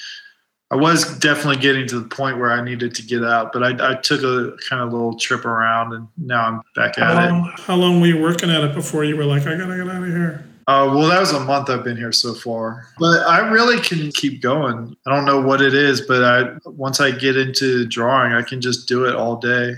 [0.72, 3.94] I was definitely getting to the point where I needed to get out, but I,
[3.94, 7.60] I took a kind of little trip around, and now I'm back How at it.
[7.62, 10.04] how long were you working at it before you were like, I gotta get out
[10.04, 10.46] of here?
[10.68, 14.12] Uh, well, that was a month I've been here so far, but I really can
[14.12, 14.96] keep going.
[15.08, 18.62] I don't know what it is, but I once I get into drawing, I can
[18.62, 19.74] just do it all day.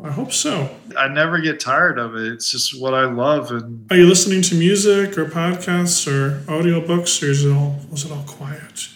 [0.00, 0.70] I hope so.
[0.96, 2.32] I never get tired of it.
[2.32, 7.20] It's just what I love, and Are you listening to music or podcasts or audiobooks
[7.22, 8.88] or is it all, was it all quiet?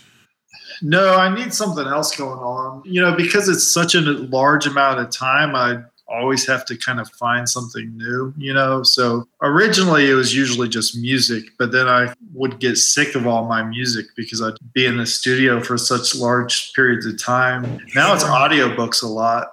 [0.83, 2.83] No, I need something else going on.
[2.85, 7.01] You know, because it's such a large amount of time, I always have to kind
[7.01, 8.33] of find something new.
[8.37, 13.15] You know, so originally it was usually just music, but then I would get sick
[13.15, 17.23] of all my music because I'd be in the studio for such large periods of
[17.23, 17.81] time.
[17.95, 19.49] Now it's audiobooks a lot.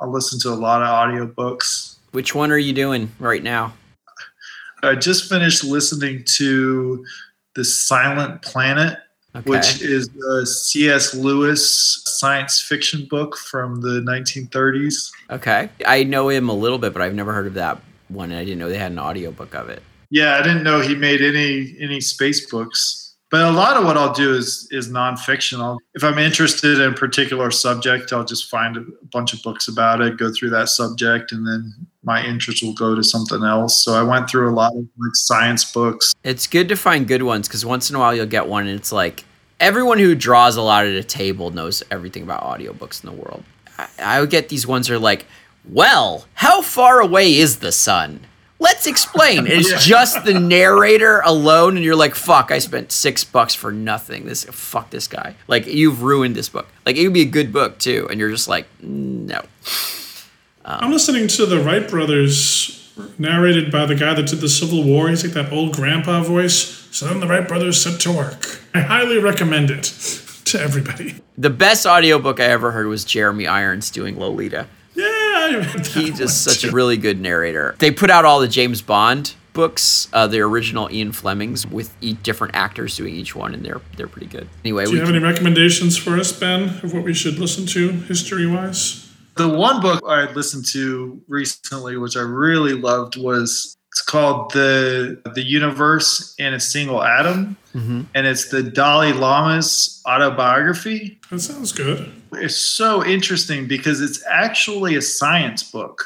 [0.00, 1.96] I listen to a lot of audiobooks.
[2.12, 3.74] Which one are you doing right now?
[4.82, 7.04] I just finished listening to
[7.54, 8.98] The Silent Planet,
[9.38, 9.50] Okay.
[9.50, 11.14] which is a C.S.
[11.14, 15.12] Lewis science fiction book from the 1930s.
[15.30, 15.68] okay.
[15.86, 18.30] I know him a little bit, but I've never heard of that one.
[18.30, 19.82] And I didn't know they had an audiobook of it.
[20.10, 23.04] Yeah, I didn't know he made any any space books.
[23.30, 25.60] But a lot of what I'll do is is nonfiction.
[25.60, 29.68] I'll, if I'm interested in a particular subject, I'll just find a bunch of books
[29.68, 33.84] about it, go through that subject, and then my interest will go to something else.
[33.84, 36.14] So I went through a lot of like science books.
[36.24, 38.80] It's good to find good ones because once in a while you'll get one and
[38.80, 39.24] it's like
[39.60, 43.44] everyone who draws a lot at a table knows everything about audiobooks in the world.
[43.78, 45.26] I, I would get these ones that are like
[45.68, 48.20] Well, how far away is the sun?
[48.60, 49.46] Let's explain.
[49.46, 52.50] It's just the narrator alone, and you're like, "Fuck!
[52.50, 54.26] I spent six bucks for nothing.
[54.26, 55.36] This fuck this guy.
[55.46, 56.66] Like you've ruined this book.
[56.84, 59.42] Like it would be a good book too, and you're just like, no.
[60.64, 64.82] Um, I'm listening to the Wright brothers, narrated by the guy that did the Civil
[64.82, 65.08] War.
[65.08, 66.88] He's like that old grandpa voice.
[66.90, 68.60] So then the Wright brothers set to work.
[68.78, 69.82] I highly recommend it
[70.44, 71.16] to everybody.
[71.36, 74.68] The best audiobook I ever heard was Jeremy Irons doing Lolita.
[74.94, 76.68] Yeah, I read that He's just such too.
[76.68, 77.74] a really good narrator.
[77.80, 82.22] They put out all the James Bond books, uh, the original Ian Flemings, with each
[82.22, 84.48] different actors doing each one, and they're they're pretty good.
[84.64, 87.66] Anyway, Do we you have any recommendations for us, Ben, of what we should listen
[87.66, 89.12] to history wise?
[89.34, 95.20] The one book I listened to recently, which I really loved, was it's called the
[95.34, 98.02] the Universe in a Single Atom, mm-hmm.
[98.14, 101.18] and it's the Dalai Lama's autobiography.
[101.30, 102.08] That sounds good.
[102.34, 106.04] It's so interesting because it's actually a science book.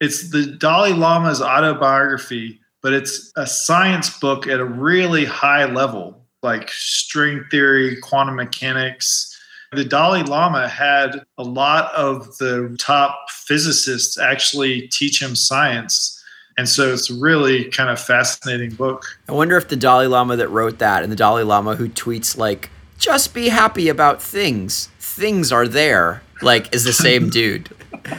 [0.00, 6.24] It's the Dalai Lama's autobiography, but it's a science book at a really high level,
[6.44, 9.36] like string theory, quantum mechanics.
[9.72, 16.21] The Dalai Lama had a lot of the top physicists actually teach him science.
[16.58, 19.18] And so it's really kind of fascinating book.
[19.28, 22.36] I wonder if the Dalai Lama that wrote that and the Dalai Lama who tweets
[22.36, 24.88] like, "Just be happy about things.
[24.98, 27.70] Things are there." Like, is the same dude.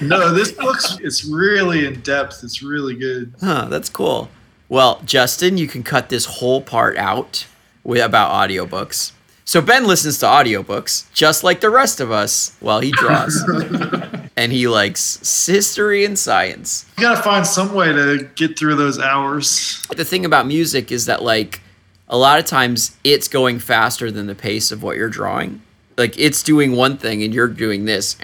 [0.01, 2.41] No, this book's it's really in depth.
[2.43, 3.33] It's really good.
[3.39, 4.29] Huh, that's cool.
[4.69, 7.45] Well, Justin, you can cut this whole part out
[7.83, 9.11] with about audiobooks.
[9.45, 13.43] So Ben listens to audiobooks just like the rest of us while he draws.
[14.35, 16.85] and he likes history and science.
[16.97, 19.85] You gotta find some way to get through those hours.
[19.95, 21.61] The thing about music is that like
[22.09, 25.61] a lot of times it's going faster than the pace of what you're drawing.
[25.97, 28.17] Like it's doing one thing and you're doing this.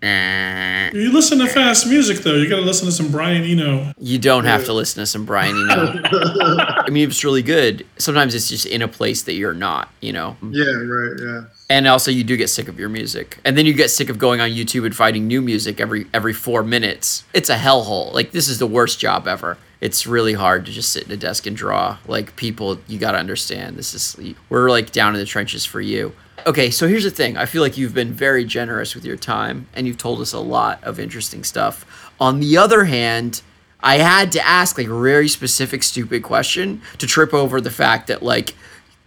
[0.00, 2.34] Uh, you listen to fast music though.
[2.34, 3.92] You got to listen to some Brian Eno.
[3.98, 6.00] You don't have to listen to some Brian Eno.
[6.04, 7.84] I mean, it's really good.
[7.98, 10.36] Sometimes it's just in a place that you're not, you know.
[10.50, 11.40] Yeah, right, yeah.
[11.68, 14.18] And also, you do get sick of your music, and then you get sick of
[14.18, 17.24] going on YouTube and finding new music every every four minutes.
[17.34, 18.12] It's a hellhole.
[18.14, 19.58] Like this is the worst job ever.
[19.80, 21.98] It's really hard to just sit at a desk and draw.
[22.06, 23.76] Like people, you got to understand.
[23.76, 26.12] This is we're like down in the trenches for you.
[26.48, 27.36] Okay, so here's the thing.
[27.36, 30.38] I feel like you've been very generous with your time, and you've told us a
[30.38, 32.10] lot of interesting stuff.
[32.18, 33.42] On the other hand,
[33.82, 38.06] I had to ask like a very specific, stupid question to trip over the fact
[38.06, 38.54] that like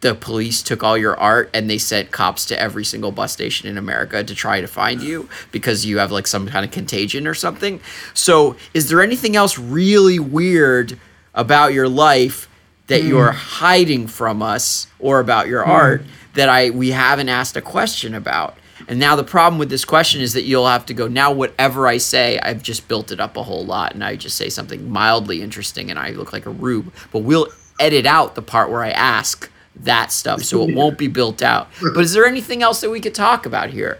[0.01, 3.67] the police took all your art and they sent cops to every single bus station
[3.67, 7.25] in America to try to find you because you have like some kind of contagion
[7.25, 7.81] or something.
[8.13, 10.95] So, is there anything else really weird
[11.33, 12.47] about your life
[12.85, 13.07] that hmm.
[13.07, 15.71] you're hiding from us or about your hmm.
[15.71, 16.03] art
[16.34, 18.57] that I we haven't asked a question about?
[18.88, 21.88] And now the problem with this question is that you'll have to go now whatever
[21.88, 24.89] I say, I've just built it up a whole lot and I just say something
[24.89, 26.91] mildly interesting and I look like a rube.
[27.11, 27.47] But we'll
[27.79, 31.69] edit out the part where I ask that stuff so it won't be built out.
[31.93, 33.99] But is there anything else that we could talk about here?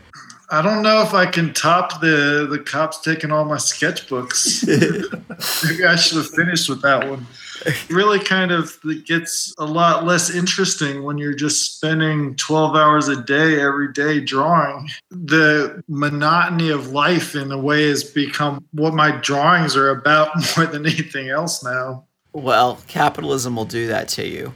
[0.50, 4.68] I don't know if I can top the the cops taking all my sketchbooks.
[5.70, 7.26] Maybe I should have finished with that one.
[7.66, 13.08] It really kind of gets a lot less interesting when you're just spending 12 hours
[13.08, 14.90] a day every day drawing.
[15.10, 20.66] The monotony of life in a way has become what my drawings are about more
[20.66, 22.06] than anything else now.
[22.34, 24.54] Well, capitalism will do that to you.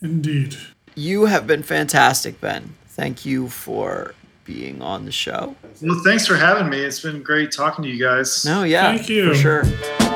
[0.00, 0.56] Indeed.
[0.94, 2.74] You have been fantastic, Ben.
[2.88, 4.14] Thank you for
[4.44, 5.54] being on the show.
[5.80, 6.78] Well, thanks for having me.
[6.78, 8.44] It's been great talking to you guys.
[8.44, 8.94] No, yeah.
[8.94, 9.32] Thank you.
[9.32, 10.11] For sure.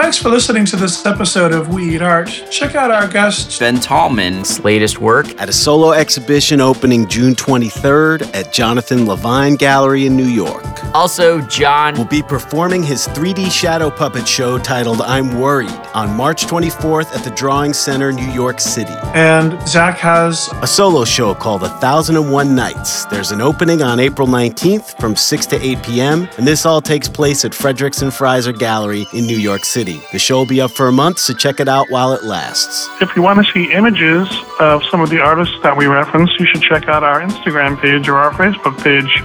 [0.00, 2.28] Thanks for listening to this episode of We Eat Art.
[2.50, 5.28] Check out our guests Ben Tolman's latest work.
[5.38, 10.64] At a solo exhibition opening June 23rd at Jonathan Levine Gallery in New York.
[10.94, 16.46] Also, John will be performing his 3D shadow puppet show titled I'm Worried on March
[16.46, 18.94] 24th at the Drawing Center, New York City.
[19.14, 23.04] and Zak has A solo show called A Thousand and One Nights.
[23.04, 27.08] There's an opening on April 19th from 6 to 8 p.m., and this all takes
[27.08, 29.89] place at Fredericks and Freiser Gallery in New York City.
[30.12, 32.88] The show will be up for a month, so check it out while it lasts.
[33.00, 34.28] If you want to see images
[34.58, 38.08] of some of the artists that we reference, you should check out our Instagram page
[38.08, 39.22] or our Facebook page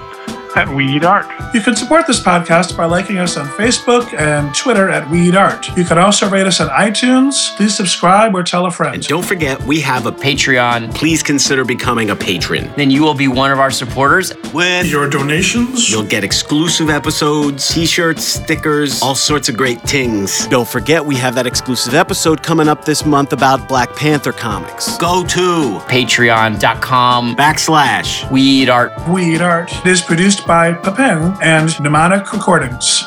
[0.56, 1.26] at We Eat Art.
[1.54, 5.36] You can support this podcast by liking us on Facebook and Twitter at We Eat
[5.36, 5.76] Art.
[5.78, 7.56] You can also rate us on iTunes.
[7.56, 8.96] Please subscribe or tell a friend.
[8.96, 10.94] And don't forget, we have a Patreon.
[10.94, 12.72] Please consider becoming a patron.
[12.76, 14.34] Then you will be one of our supporters.
[14.54, 15.90] With Your donations?
[15.90, 20.48] You'll get exclusive episodes, t-shirts, stickers, all sorts of great things.
[20.48, 24.98] Don't forget we have that exclusive episode coming up this month about Black Panther comics.
[24.98, 27.36] Go to Patreon.com.
[27.36, 28.92] backslash We eat art.
[29.10, 29.72] We Eat Art.
[29.80, 33.04] It is produced produced by Pepin and Mnemonic Recordings.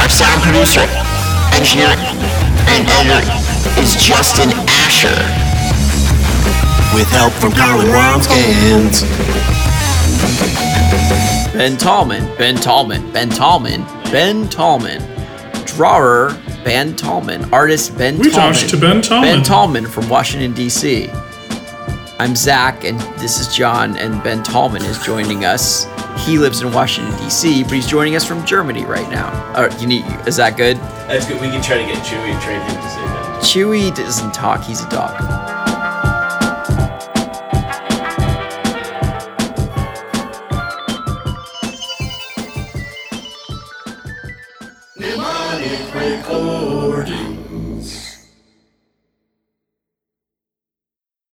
[0.00, 0.80] Our sound producer,
[1.54, 1.88] engineer,
[2.68, 4.50] and editor is Justin
[4.86, 5.14] Asher.
[6.94, 9.02] With help from Colin Wamskins.
[11.52, 15.02] Ben Tolman, Ben Tolman, Ben Tolman, Ben Tolman.
[15.66, 17.52] Drawer, Ben Tolman.
[17.52, 18.54] Artist, Ben We Tolman.
[18.54, 19.22] talked to Ben Tolman.
[19.36, 21.08] Ben Tolman from Washington, D.C.
[22.20, 25.84] I'm Zak, and this is John, and Ben Tolman is joining us.
[26.24, 29.32] He lives in Washington, D.C., but he's joining us from Germany right now.
[29.54, 30.76] Right, you need, is that good?
[31.08, 31.40] That's good.
[31.40, 33.40] We can try to get Chewy and train him to say that.
[33.42, 35.63] Chewy doesn't talk, he's a dog.